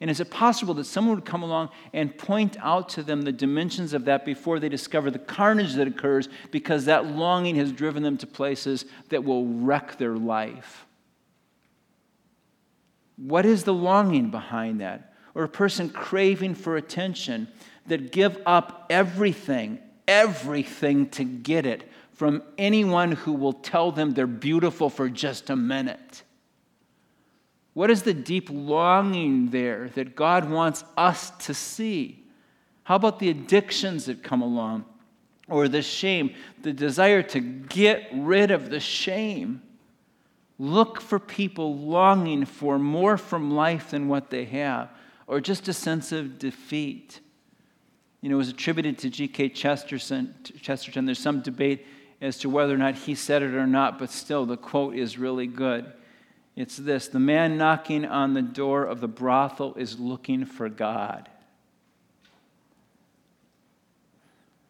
And 0.00 0.10
is 0.10 0.20
it 0.20 0.30
possible 0.30 0.72
that 0.74 0.84
someone 0.84 1.14
would 1.14 1.26
come 1.26 1.42
along 1.42 1.68
and 1.92 2.16
point 2.16 2.56
out 2.60 2.88
to 2.90 3.02
them 3.02 3.22
the 3.22 3.32
dimensions 3.32 3.92
of 3.92 4.06
that 4.06 4.24
before 4.24 4.58
they 4.58 4.70
discover 4.70 5.10
the 5.10 5.18
carnage 5.18 5.74
that 5.74 5.86
occurs 5.86 6.28
because 6.50 6.86
that 6.86 7.06
longing 7.06 7.56
has 7.56 7.70
driven 7.70 8.02
them 8.02 8.16
to 8.18 8.26
places 8.26 8.86
that 9.10 9.24
will 9.24 9.46
wreck 9.46 9.98
their 9.98 10.16
life? 10.16 10.86
What 13.16 13.44
is 13.44 13.64
the 13.64 13.74
longing 13.74 14.30
behind 14.30 14.80
that? 14.80 15.12
Or 15.34 15.44
a 15.44 15.48
person 15.48 15.90
craving 15.90 16.54
for 16.54 16.76
attention 16.76 17.48
that 17.86 18.10
give 18.10 18.38
up 18.46 18.86
everything, 18.88 19.78
everything 20.08 21.10
to 21.10 21.24
get 21.24 21.66
it 21.66 21.90
from 22.12 22.42
anyone 22.56 23.12
who 23.12 23.32
will 23.32 23.52
tell 23.52 23.92
them 23.92 24.12
they're 24.12 24.26
beautiful 24.26 24.88
for 24.88 25.10
just 25.10 25.50
a 25.50 25.56
minute. 25.56 26.22
What 27.80 27.88
is 27.88 28.02
the 28.02 28.12
deep 28.12 28.50
longing 28.52 29.48
there 29.48 29.88
that 29.94 30.14
God 30.14 30.50
wants 30.50 30.84
us 30.98 31.30
to 31.46 31.54
see? 31.54 32.22
How 32.82 32.96
about 32.96 33.20
the 33.20 33.30
addictions 33.30 34.04
that 34.04 34.22
come 34.22 34.42
along? 34.42 34.84
Or 35.48 35.66
the 35.66 35.80
shame, 35.80 36.34
the 36.60 36.74
desire 36.74 37.22
to 37.22 37.40
get 37.40 38.06
rid 38.12 38.50
of 38.50 38.68
the 38.68 38.80
shame. 38.80 39.62
Look 40.58 41.00
for 41.00 41.18
people 41.18 41.74
longing 41.74 42.44
for 42.44 42.78
more 42.78 43.16
from 43.16 43.50
life 43.50 43.92
than 43.92 44.08
what 44.08 44.28
they 44.28 44.44
have, 44.44 44.90
or 45.26 45.40
just 45.40 45.66
a 45.66 45.72
sense 45.72 46.12
of 46.12 46.38
defeat. 46.38 47.20
You 48.20 48.28
know, 48.28 48.34
it 48.34 48.44
was 48.44 48.50
attributed 48.50 48.98
to 48.98 49.08
G.K. 49.08 49.48
Chesterton. 49.48 50.34
Chesterton. 50.60 51.06
There's 51.06 51.18
some 51.18 51.40
debate 51.40 51.86
as 52.20 52.36
to 52.40 52.50
whether 52.50 52.74
or 52.74 52.76
not 52.76 52.94
he 52.94 53.14
said 53.14 53.42
it 53.42 53.54
or 53.54 53.66
not, 53.66 53.98
but 53.98 54.10
still, 54.10 54.44
the 54.44 54.58
quote 54.58 54.94
is 54.96 55.16
really 55.16 55.46
good. 55.46 55.90
It's 56.60 56.76
this 56.76 57.08
the 57.08 57.18
man 57.18 57.56
knocking 57.56 58.04
on 58.04 58.34
the 58.34 58.42
door 58.42 58.84
of 58.84 59.00
the 59.00 59.08
brothel 59.08 59.72
is 59.76 59.98
looking 59.98 60.44
for 60.44 60.68
God. 60.68 61.26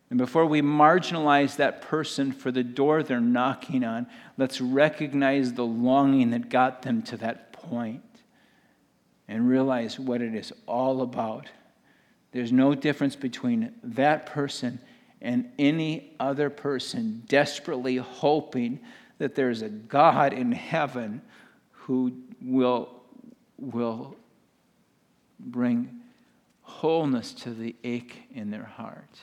And 0.08 0.16
before 0.16 0.46
we 0.46 0.62
marginalize 0.62 1.56
that 1.56 1.82
person 1.82 2.30
for 2.30 2.52
the 2.52 2.62
door 2.62 3.02
they're 3.02 3.20
knocking 3.20 3.82
on, 3.82 4.06
let's 4.38 4.60
recognize 4.60 5.54
the 5.54 5.66
longing 5.66 6.30
that 6.30 6.48
got 6.48 6.82
them 6.82 7.02
to 7.02 7.16
that 7.16 7.52
point 7.52 8.04
and 9.26 9.48
realize 9.48 9.98
what 9.98 10.22
it 10.22 10.32
is 10.32 10.52
all 10.68 11.02
about. 11.02 11.48
There's 12.30 12.52
no 12.52 12.76
difference 12.76 13.16
between 13.16 13.72
that 13.82 14.26
person 14.26 14.78
and 15.20 15.50
any 15.58 16.12
other 16.20 16.50
person 16.50 17.24
desperately 17.26 17.96
hoping 17.96 18.78
that 19.18 19.34
there's 19.34 19.62
a 19.62 19.68
God 19.68 20.32
in 20.32 20.52
heaven 20.52 21.22
who 21.90 22.12
will, 22.40 22.88
will 23.58 24.14
bring 25.40 25.90
wholeness 26.62 27.32
to 27.32 27.52
the 27.52 27.74
ache 27.82 28.28
in 28.32 28.52
their 28.52 28.62
heart. 28.62 29.18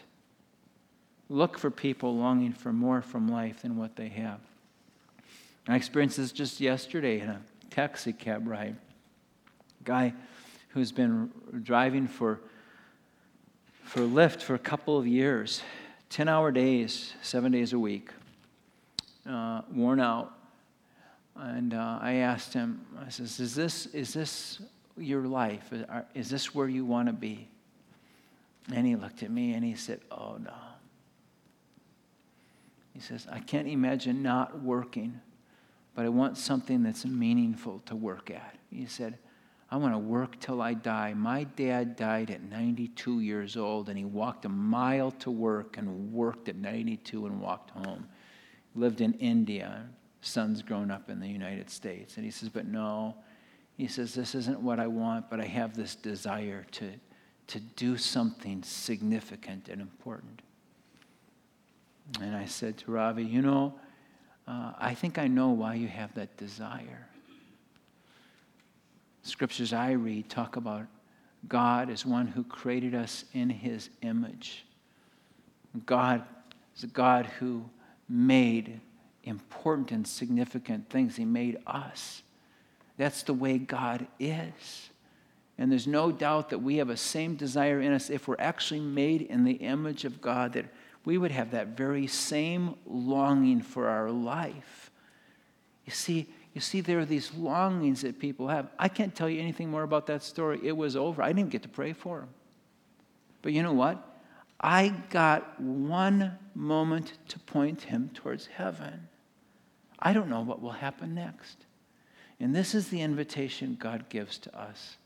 Look 1.29 1.57
for 1.57 1.71
people 1.71 2.17
longing 2.17 2.51
for 2.51 2.73
more 2.73 3.01
from 3.01 3.29
life 3.29 3.61
than 3.61 3.77
what 3.77 3.95
they 3.95 4.09
have. 4.09 4.41
I 5.69 5.77
experienced 5.77 6.17
this 6.17 6.33
just 6.33 6.59
yesterday 6.59 7.21
in 7.21 7.29
a 7.29 7.39
taxi 7.69 8.11
cab 8.11 8.45
ride. 8.45 8.75
Guy 9.85 10.13
who's 10.71 10.91
been 10.91 11.31
driving 11.63 12.05
for, 12.05 12.41
for 13.85 14.01
Lyft 14.01 14.41
for 14.41 14.55
a 14.55 14.59
couple 14.59 14.97
of 14.97 15.07
years, 15.07 15.61
10 16.09 16.27
hour 16.27 16.51
days, 16.51 17.13
seven 17.21 17.53
days 17.53 17.71
a 17.71 17.79
week, 17.79 18.09
uh, 19.25 19.61
worn 19.71 20.01
out, 20.01 20.36
and 21.39 21.73
uh, 21.73 21.99
I 22.01 22.13
asked 22.15 22.53
him, 22.53 22.85
I 22.99 23.09
says, 23.09 23.39
is 23.39 23.55
this, 23.55 23.85
is 23.87 24.13
this 24.13 24.59
your 24.97 25.23
life? 25.23 25.71
Is 26.13 26.29
this 26.29 26.55
where 26.55 26.67
you 26.67 26.85
want 26.85 27.07
to 27.07 27.13
be? 27.13 27.47
And 28.73 28.85
he 28.85 28.95
looked 28.95 29.23
at 29.23 29.31
me 29.31 29.53
and 29.53 29.63
he 29.63 29.75
said, 29.75 30.01
Oh, 30.11 30.37
no. 30.43 30.53
He 32.93 32.99
says, 32.99 33.27
I 33.31 33.39
can't 33.39 33.67
imagine 33.67 34.23
not 34.23 34.61
working, 34.63 35.21
but 35.93 36.05
I 36.05 36.09
want 36.09 36.35
something 36.35 36.81
that's 36.81 37.05
meaningful 37.05 37.79
to 37.85 37.95
work 37.95 38.31
at. 38.31 38.55
He 38.71 38.87
said, 38.87 39.19
I 39.69 39.77
want 39.77 39.93
to 39.93 39.99
work 39.99 40.39
till 40.39 40.61
I 40.61 40.73
die. 40.73 41.13
My 41.13 41.43
dad 41.43 41.95
died 41.95 42.31
at 42.31 42.41
92 42.41 43.19
years 43.19 43.55
old, 43.55 43.89
and 43.89 43.97
he 43.97 44.05
walked 44.05 44.45
a 44.45 44.49
mile 44.49 45.11
to 45.11 45.29
work 45.29 45.77
and 45.77 46.11
worked 46.11 46.49
at 46.49 46.55
92 46.55 47.27
and 47.27 47.39
walked 47.39 47.69
home. 47.71 48.07
Lived 48.73 49.01
in 49.01 49.13
India 49.13 49.87
son's 50.21 50.61
grown 50.61 50.91
up 50.91 51.09
in 51.09 51.19
the 51.19 51.27
United 51.27 51.69
States. 51.69 52.17
And 52.17 52.25
he 52.25 52.31
says, 52.31 52.49
But 52.49 52.65
no. 52.65 53.15
He 53.77 53.87
says, 53.87 54.13
This 54.13 54.35
isn't 54.35 54.59
what 54.59 54.79
I 54.79 54.87
want, 54.87 55.29
but 55.29 55.39
I 55.39 55.45
have 55.45 55.75
this 55.75 55.95
desire 55.95 56.65
to, 56.71 56.91
to 57.47 57.59
do 57.59 57.97
something 57.97 58.63
significant 58.63 59.69
and 59.69 59.81
important. 59.81 60.41
And 62.21 62.35
I 62.35 62.45
said 62.45 62.77
to 62.79 62.91
Ravi, 62.91 63.23
You 63.23 63.41
know, 63.41 63.79
uh, 64.47 64.73
I 64.77 64.93
think 64.93 65.17
I 65.17 65.27
know 65.27 65.49
why 65.49 65.75
you 65.75 65.87
have 65.87 66.13
that 66.15 66.37
desire. 66.37 67.07
Scriptures 69.23 69.73
I 69.73 69.91
read 69.91 70.29
talk 70.29 70.55
about 70.55 70.87
God 71.47 71.89
as 71.89 72.05
one 72.05 72.27
who 72.27 72.43
created 72.43 72.95
us 72.95 73.25
in 73.33 73.49
his 73.49 73.89
image. 74.01 74.65
God 75.85 76.23
is 76.75 76.83
a 76.83 76.87
God 76.87 77.25
who 77.25 77.69
made 78.09 78.79
important 79.27 79.91
and 79.91 80.07
significant 80.07 80.89
things. 80.89 81.15
He 81.15 81.25
made 81.25 81.57
us. 81.67 82.23
That's 82.97 83.23
the 83.23 83.33
way 83.33 83.57
God 83.57 84.07
is. 84.19 84.89
And 85.57 85.71
there's 85.71 85.87
no 85.87 86.11
doubt 86.11 86.49
that 86.49 86.59
we 86.59 86.77
have 86.77 86.89
a 86.89 86.97
same 86.97 87.35
desire 87.35 87.81
in 87.81 87.91
us 87.91 88.09
if 88.09 88.27
we're 88.27 88.35
actually 88.39 88.79
made 88.79 89.23
in 89.23 89.43
the 89.43 89.53
image 89.53 90.05
of 90.05 90.21
God, 90.21 90.53
that 90.53 90.65
we 91.03 91.17
would 91.17 91.31
have 91.31 91.51
that 91.51 91.69
very 91.69 92.05
same 92.05 92.75
longing 92.85 93.61
for 93.61 93.87
our 93.87 94.11
life. 94.11 94.91
You 95.85 95.93
see, 95.93 96.27
you 96.53 96.61
see, 96.61 96.81
there 96.81 96.99
are 96.99 97.05
these 97.05 97.33
longings 97.33 98.01
that 98.01 98.19
people 98.19 98.47
have. 98.47 98.69
I 98.77 98.87
can't 98.87 99.15
tell 99.15 99.29
you 99.29 99.39
anything 99.39 99.69
more 99.69 99.83
about 99.83 100.07
that 100.07 100.23
story. 100.23 100.59
It 100.63 100.75
was 100.75 100.95
over. 100.95 101.21
I 101.21 101.31
didn't 101.31 101.51
get 101.51 101.63
to 101.63 101.69
pray 101.69 101.93
for 101.93 102.21
him. 102.21 102.29
But 103.41 103.53
you 103.53 103.63
know 103.63 103.73
what? 103.73 104.03
I 104.59 104.89
got 105.09 105.59
one 105.61 106.37
moment 106.55 107.13
to 107.29 107.39
point 107.39 107.83
him 107.83 108.09
towards 108.13 108.47
heaven. 108.47 109.07
I 109.99 110.13
don't 110.13 110.29
know 110.29 110.41
what 110.41 110.61
will 110.61 110.71
happen 110.71 111.15
next. 111.15 111.65
And 112.39 112.55
this 112.55 112.75
is 112.75 112.89
the 112.89 113.01
invitation 113.01 113.77
God 113.79 114.09
gives 114.09 114.37
to 114.39 114.59
us. 114.59 114.97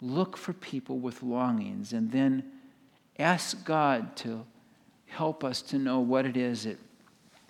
Look 0.00 0.36
for 0.36 0.52
people 0.52 0.98
with 0.98 1.22
longings 1.22 1.92
and 1.92 2.10
then 2.10 2.44
ask 3.18 3.64
God 3.64 4.16
to 4.16 4.44
help 5.06 5.44
us 5.44 5.62
to 5.62 5.78
know 5.78 6.00
what 6.00 6.26
it 6.26 6.36
is 6.36 6.64
that 6.64 6.78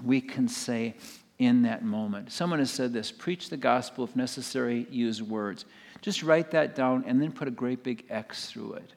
we 0.05 0.21
can 0.21 0.49
say 0.49 0.95
in 1.39 1.63
that 1.63 1.85
moment. 1.85 2.33
Someone 2.33 2.59
has 2.59 2.71
said 2.71 2.93
this 2.93 3.13
preach 3.13 3.49
the 3.49 3.57
gospel 3.57 4.05
if 4.05 4.17
necessary, 4.17 4.87
use 4.91 5.23
words. 5.23 5.65
Just 6.01 6.23
write 6.23 6.51
that 6.53 6.75
down 6.75 7.05
and 7.07 7.21
then 7.21 7.33
put 7.33 7.49
a 7.49 7.53
great 7.53 7.83
big 7.83 8.05
X 8.09 8.51
through 8.51 8.75
it. 8.75 8.93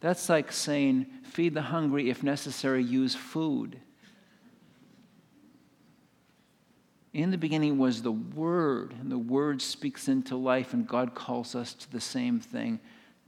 That's 0.00 0.28
like 0.28 0.52
saying 0.52 1.06
feed 1.24 1.54
the 1.54 1.62
hungry 1.62 2.10
if 2.10 2.22
necessary, 2.22 2.82
use 2.82 3.14
food. 3.14 3.78
In 7.12 7.30
the 7.30 7.38
beginning 7.38 7.78
was 7.78 8.02
the 8.02 8.12
Word, 8.12 8.94
and 9.00 9.10
the 9.10 9.18
Word 9.18 9.60
speaks 9.60 10.08
into 10.08 10.36
life, 10.36 10.72
and 10.72 10.86
God 10.86 11.14
calls 11.14 11.54
us 11.54 11.74
to 11.74 11.90
the 11.90 12.00
same 12.00 12.38
thing 12.38 12.78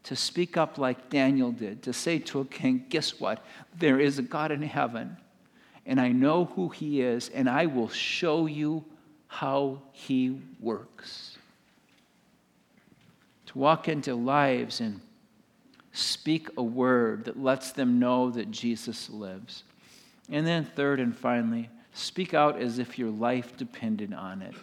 to 0.05 0.17
speak 0.17 0.57
up 0.57 0.79
like 0.79 1.11
Daniel 1.11 1.53
did, 1.53 1.83
to 1.83 1.93
say 1.93 2.19
to 2.19 2.41
a 2.41 2.45
king, 2.45 2.85
Guess 2.89 3.21
what? 3.21 3.45
There 3.77 4.01
is 4.01 4.19
a 4.19 4.23
God 4.23 4.51
in 4.51 4.63
heaven, 4.63 5.17
and 5.87 6.01
I 6.01 6.09
know 6.11 6.47
who 6.47 6.69
he 6.69 7.01
is, 7.01 7.29
and 7.29 7.49
I 7.49 7.67
will 7.67 7.89
show 7.89 8.47
you 8.47 8.85
how 9.29 9.83
he 9.93 10.41
works. 10.61 11.39
To 13.47 13.59
walk 13.59 13.89
into 13.89 14.15
lives 14.15 14.81
and 14.81 15.01
speak 15.93 16.49
a 16.57 16.63
word 16.63 17.27
that 17.27 17.41
lets 17.41 17.73
them 17.73 17.99
know 17.99 18.31
that 18.31 18.51
Jesus 18.51 19.11
lives. 19.11 19.65
And 20.31 20.47
then, 20.47 20.65
third 20.65 21.01
and 21.01 21.17
finally, 21.17 21.69
speak 21.93 22.35
out 22.35 22.61
as 22.61 22.79
if 22.79 22.99
your 22.99 23.11
life 23.11 23.57
depended 23.57 24.13
on 24.13 24.43
it, 24.43 24.55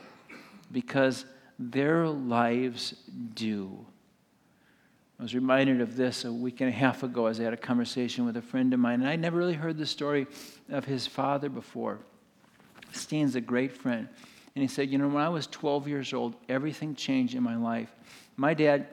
because 0.72 1.26
their 1.58 2.08
lives 2.08 2.96
do. 3.34 3.86
I 5.20 5.24
was 5.24 5.36
reminded 5.36 5.82
of 5.82 5.98
this 5.98 6.24
a 6.24 6.32
week 6.32 6.62
and 6.62 6.70
a 6.70 6.74
half 6.74 7.04
ago 7.04 7.26
as 7.26 7.40
I 7.40 7.44
had 7.44 7.54
a 7.54 7.58
conversation 7.58 8.26
with 8.26 8.38
a 8.38 8.42
friend 8.42 8.74
of 8.74 8.80
mine, 8.80 9.02
and 9.02 9.10
I'd 9.10 9.20
never 9.20 9.38
really 9.38 9.54
heard 9.54 9.78
the 9.78 9.86
story 9.86 10.28
of 10.70 10.86
his 10.86 11.06
father 11.06 11.50
before. 11.50 12.00
Steen's 12.92 13.36
a 13.36 13.42
great 13.42 13.76
friend. 13.76 14.08
And 14.56 14.62
he 14.62 14.68
said, 14.68 14.90
You 14.90 14.98
know, 14.98 15.08
when 15.08 15.24
I 15.24 15.30
was 15.30 15.48
12 15.48 15.88
years 15.88 16.14
old, 16.14 16.36
everything 16.48 16.96
changed 16.96 17.36
in 17.36 17.44
my 17.44 17.56
life. 17.56 17.94
My 18.38 18.54
dad 18.54 18.88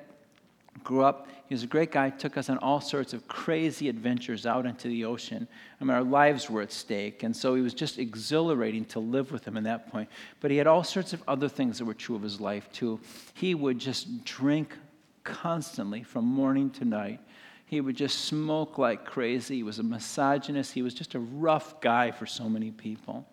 grew 0.84 1.02
up, 1.02 1.28
he 1.48 1.54
was 1.54 1.62
a 1.62 1.66
great 1.68 1.92
guy, 1.92 2.10
took 2.10 2.36
us 2.36 2.50
on 2.50 2.58
all 2.58 2.80
sorts 2.80 3.12
of 3.12 3.28
crazy 3.28 3.88
adventures 3.88 4.46
out 4.46 4.66
into 4.66 4.88
the 4.88 5.04
ocean. 5.04 5.46
I 5.80 5.84
mean, 5.84 5.94
our 5.94 6.02
lives 6.02 6.50
were 6.50 6.60
at 6.62 6.72
stake. 6.72 7.22
And 7.22 7.36
so 7.36 7.54
it 7.54 7.60
was 7.60 7.74
just 7.74 7.98
exhilarating 7.98 8.84
to 8.86 8.98
live 8.98 9.30
with 9.30 9.46
him 9.46 9.56
at 9.56 9.64
that 9.64 9.90
point. 9.90 10.08
But 10.40 10.50
he 10.50 10.56
had 10.56 10.66
all 10.66 10.82
sorts 10.82 11.12
of 11.12 11.22
other 11.28 11.48
things 11.48 11.78
that 11.78 11.84
were 11.84 11.94
true 11.94 12.16
of 12.16 12.22
his 12.22 12.40
life, 12.40 12.70
too. 12.72 13.00
He 13.34 13.54
would 13.54 13.78
just 13.78 14.24
drink 14.24 14.76
constantly 15.22 16.02
from 16.02 16.24
morning 16.24 16.70
to 16.70 16.84
night. 16.84 17.20
He 17.66 17.80
would 17.80 17.96
just 17.96 18.24
smoke 18.26 18.78
like 18.78 19.04
crazy. 19.04 19.56
He 19.56 19.62
was 19.62 19.78
a 19.78 19.82
misogynist. 19.82 20.72
He 20.72 20.82
was 20.82 20.94
just 20.94 21.14
a 21.14 21.20
rough 21.20 21.80
guy 21.80 22.10
for 22.10 22.26
so 22.26 22.48
many 22.48 22.70
people. 22.70 23.26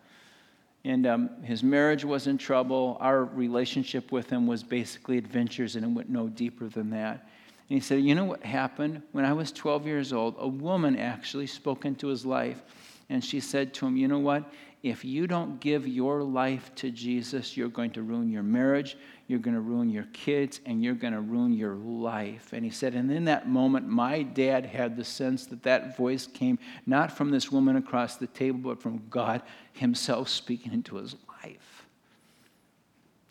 And 0.86 1.07
um, 1.07 1.29
his 1.43 1.63
marriage 1.63 2.03
was 2.03 2.27
in 2.27 2.38
trouble. 2.38 2.97
Our 2.99 3.23
relationship 3.23 4.11
with 4.11 4.29
him 4.29 4.47
was 4.47 4.63
basically 4.63 5.17
adventures, 5.17 5.75
and 5.75 5.86
it 5.86 5.89
went 5.89 6.09
no 6.09 6.27
deeper 6.27 6.67
than 6.67 6.89
that. 6.89 7.29
And 7.69 7.77
he 7.77 7.79
said, 7.79 8.01
You 8.01 8.15
know 8.15 8.25
what 8.25 8.43
happened? 8.43 9.01
When 9.13 9.23
I 9.23 9.34
was 9.34 9.51
12 9.51 9.88
years 9.88 10.11
old, 10.11 10.36
a 10.38 10.47
woman 10.47 10.97
actually 10.97 11.47
spoke 11.47 11.86
into 11.86 12.07
his 12.07 12.25
life. 12.25 12.61
And 13.09 13.23
she 13.23 13.39
said 13.39 13.73
to 13.75 13.88
him, 13.88 13.95
You 13.95 14.07
know 14.07 14.19
what? 14.19 14.51
If 14.81 15.05
you 15.05 15.27
don't 15.27 15.61
give 15.61 15.88
your 15.88 16.21
life 16.21 16.75
to 16.75 16.91
Jesus, 16.91 17.55
you're 17.55 17.69
going 17.69 17.91
to 17.91 18.03
ruin 18.03 18.29
your 18.29 18.43
marriage, 18.43 18.97
you're 19.28 19.39
going 19.39 19.55
to 19.55 19.61
ruin 19.61 19.89
your 19.89 20.07
kids, 20.11 20.59
and 20.65 20.84
you're 20.84 20.95
going 20.95 21.13
to 21.13 21.21
ruin 21.21 21.53
your 21.53 21.76
life. 21.76 22.51
And 22.51 22.65
he 22.65 22.71
said, 22.71 22.93
and 22.93 23.09
in 23.11 23.26
that 23.26 23.47
moment, 23.47 23.88
my 23.88 24.21
dad 24.21 24.65
had 24.65 24.97
the 24.97 25.05
sense 25.05 25.45
that 25.47 25.63
that 25.63 25.95
voice 25.95 26.28
came 26.28 26.59
not 26.86 27.15
from 27.15 27.32
this 27.32 27.51
woman 27.51 27.78
across 27.78 28.17
the 28.17 28.28
table, 28.28 28.59
but 28.59 28.82
from 28.82 29.03
God 29.09 29.41
Himself 29.71 30.28
speaking 30.28 30.74
into 30.74 30.97
his 30.97 31.15
life. 31.43 31.86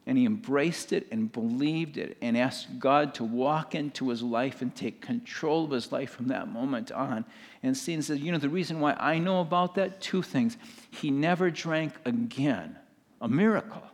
And 0.07 0.19
he 0.19 0.25
embraced 0.25 0.93
it 0.93 1.07
and 1.13 1.31
believed 1.31 1.97
it 1.97 2.17
and 2.21 2.37
asked 2.37 2.81
God 2.81 3.15
to 3.15 3.25
walk 3.25 3.77
into 3.77 4.09
his 4.09 4.21
life 4.21 4.61
and 4.61 4.75
take 4.75 5.01
control 5.01 5.65
of 5.65 5.71
his 5.71 5.93
life 5.93 6.11
from 6.11 6.27
that 6.29 6.49
moment 6.49 6.91
on. 6.91 7.25
And 7.63 7.77
Stephen 7.77 8.03
says, 8.03 8.19
You 8.19 8.33
know, 8.33 8.39
the 8.39 8.49
reason 8.49 8.81
why 8.81 8.95
I 8.95 9.19
know 9.19 9.41
about 9.41 9.77
that? 9.77 10.01
Two 10.01 10.23
things. 10.23 10.57
He 10.91 11.13
never 11.13 11.51
drank 11.51 11.93
again, 12.05 12.77
a 13.21 13.29
miracle 13.29 13.85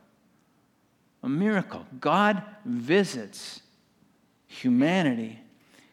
a 1.29 1.31
miracle. 1.31 1.85
God 2.01 2.43
visits 2.65 3.61
humanity. 4.47 5.39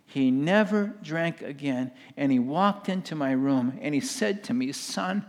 He 0.05 0.31
never 0.31 0.93
drank 1.03 1.41
again, 1.41 1.91
and 2.15 2.31
he 2.31 2.39
walked 2.39 2.87
into 2.87 3.15
my 3.15 3.33
room 3.33 3.77
and 3.81 3.93
he 3.93 3.99
said 3.99 4.45
to 4.45 4.53
me, 4.53 4.71
Son, 4.71 5.25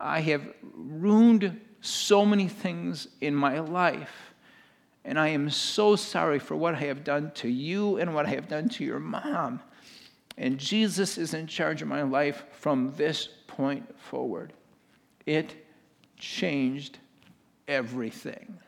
I 0.00 0.20
have 0.20 0.54
ruined 0.74 1.60
so 1.82 2.24
many 2.24 2.48
things 2.48 3.08
in 3.20 3.34
my 3.34 3.60
life, 3.60 4.32
and 5.04 5.18
I 5.18 5.28
am 5.28 5.50
so 5.50 5.96
sorry 5.96 6.38
for 6.38 6.56
what 6.56 6.74
I 6.74 6.86
have 6.86 7.04
done 7.04 7.30
to 7.34 7.48
you 7.48 7.98
and 7.98 8.14
what 8.14 8.24
I 8.24 8.30
have 8.30 8.48
done 8.48 8.70
to 8.70 8.84
your 8.84 9.00
mom. 9.00 9.60
And 10.38 10.56
Jesus 10.56 11.18
is 11.18 11.34
in 11.34 11.46
charge 11.46 11.82
of 11.82 11.88
my 11.88 12.02
life 12.02 12.44
from 12.52 12.94
this 12.96 13.28
point 13.46 14.00
forward. 14.00 14.54
It 15.26 15.54
changed 16.18 16.96
everything 17.68 18.60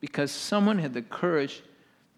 because 0.00 0.30
someone 0.30 0.78
had 0.78 0.94
the 0.94 1.02
courage 1.02 1.62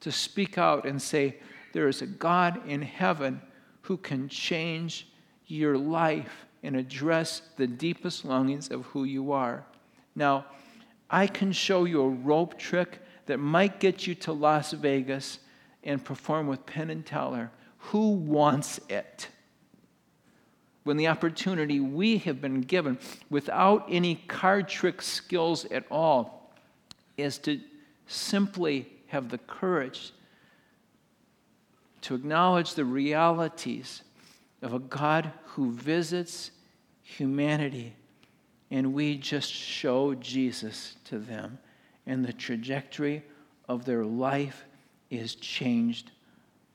to 0.01 0.13
speak 0.13 0.59
out 0.59 0.87
and 0.87 1.01
say, 1.01 1.37
There 1.73 1.89
is 1.89 2.03
a 2.03 2.07
God 2.07 2.67
in 2.67 2.83
heaven 2.83 3.41
who 3.83 3.97
can 3.97 4.29
change 4.29 5.09
your 5.47 5.77
life 5.77 6.47
and 6.63 6.77
address 6.77 7.43
the 7.57 7.67
deepest 7.67 8.25
longings 8.25 8.69
of 8.69 8.87
who 8.87 9.05
you 9.05 9.33
are. 9.33 9.65
Now, 10.15 10.47
I 11.11 11.27
can 11.27 11.53
show 11.53 11.85
you 11.85 12.03
a 12.03 12.09
rope 12.09 12.59
trick 12.59 13.01
that 13.27 13.39
might 13.39 13.81
get 13.81 14.07
you 14.07 14.15
to 14.17 14.33
Las 14.33 14.73
Vegas 14.73 15.41
and 15.85 16.05
perform 16.05 16.47
with 16.47 16.65
Penn 16.67 16.91
and 16.91 17.05
Teller. 17.05 17.51
Who 17.79 18.13
wants 18.13 18.81
it? 18.89 19.29
When 20.85 20.97
the 20.97 21.09
opportunity 21.09 21.81
we 21.81 22.19
have 22.19 22.41
been 22.41 22.63
given 22.63 22.99
without 23.31 23.87
any 23.89 24.17
card 24.27 24.69
trick 24.69 25.03
skills 25.03 25.65
at 25.67 25.85
all 25.91 26.53
is 27.17 27.39
to 27.39 27.61
simply 28.07 28.89
have 29.09 29.29
the 29.29 29.39
courage 29.39 30.13
to 32.03 32.15
acknowledge 32.15 32.75
the 32.75 32.85
realities 32.85 34.03
of 34.61 34.75
a 34.75 34.79
God 34.79 35.33
who 35.45 35.73
visits 35.73 36.51
humanity, 37.03 37.95
and 38.71 38.95
we 38.95 39.17
just 39.17 39.53
show 39.53 40.15
Jesus 40.15 40.97
to 41.05 41.19
them, 41.19 41.59
and 42.07 42.25
the 42.25 42.33
trajectory 42.33 43.23
of 43.69 43.85
their 43.85 44.05
life 44.05 44.65
is 45.11 45.35
changed 45.35 46.11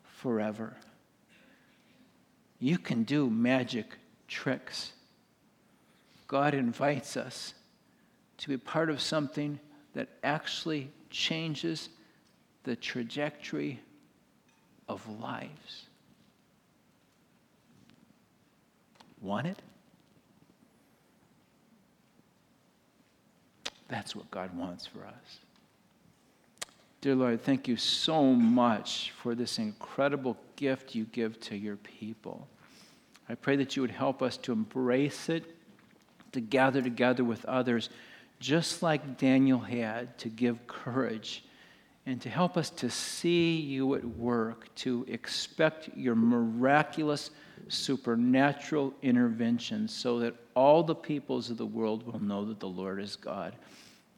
forever. 0.04 0.78
You 2.60 2.78
can 2.78 3.04
do 3.04 3.30
magic 3.30 3.98
tricks. 4.28 4.94
God 6.28 6.54
invites 6.54 7.18
us 7.18 7.54
to 8.40 8.50
be 8.50 8.58
part 8.58 8.90
of 8.90 9.02
something 9.02 9.60
that 9.94 10.10
actually 10.24 10.92
changes 11.10 11.89
the 12.64 12.76
trajectory 12.76 13.80
of 14.88 15.08
lives. 15.20 15.86
Want 19.22 19.47
it? 19.47 19.62
That's 23.88 24.16
what 24.16 24.30
God 24.32 24.55
wants 24.55 24.86
for 24.86 24.99
us. 25.05 25.39
Dear 26.99 27.16
Lord, 27.16 27.41
thank 27.41 27.68
you 27.68 27.78
so 27.78 28.24
much 28.24 29.12
for 29.12 29.36
this 29.36 29.60
incredible 29.60 30.36
gift 30.55 30.95
you 30.95 31.05
give 31.05 31.39
to 31.41 31.55
your 31.55 31.78
people. 31.78 32.47
I 33.30 33.36
pray 33.36 33.55
that 33.58 33.76
you 33.76 33.82
would 33.82 33.91
help 33.91 34.22
us 34.22 34.36
to 34.38 34.51
embrace 34.51 35.30
it, 35.30 35.43
to 36.32 36.41
gather 36.41 36.82
together 36.82 37.24
with 37.24 37.45
others 37.45 37.89
just 38.40 38.84
like 38.84 39.18
Daniel 39.18 39.60
had, 39.60 40.18
to 40.20 40.30
give 40.30 40.66
courage 40.68 41.44
and 42.06 42.22
to 42.22 42.30
help 42.30 42.56
us 42.56 42.70
to 42.70 42.90
see 42.90 43.58
you 43.58 43.96
at 43.96 44.06
work, 44.06 44.74
to 44.76 45.06
expect 45.10 45.90
your 45.96 46.16
miraculous 46.16 47.32
supernatural 47.68 48.94
intervention 49.02 49.88
so 49.88 50.20
that 50.20 50.34
all 50.56 50.84
the 50.84 50.96
peoples 50.96 51.50
of 51.50 51.58
the 51.58 51.66
world 51.66 52.06
will 52.06 52.24
know 52.24 52.46
that 52.46 52.60
the 52.60 52.68
Lord 52.68 53.02
is 53.02 53.16
God. 53.16 53.56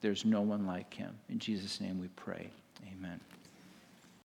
There's 0.02 0.24
no 0.24 0.42
one 0.42 0.68
like 0.68 0.94
him. 0.94 1.18
In 1.30 1.40
Jesus' 1.40 1.82
name 1.82 2.00
we 2.00 2.10
pray. 2.10 2.50
Amen. 2.94 3.20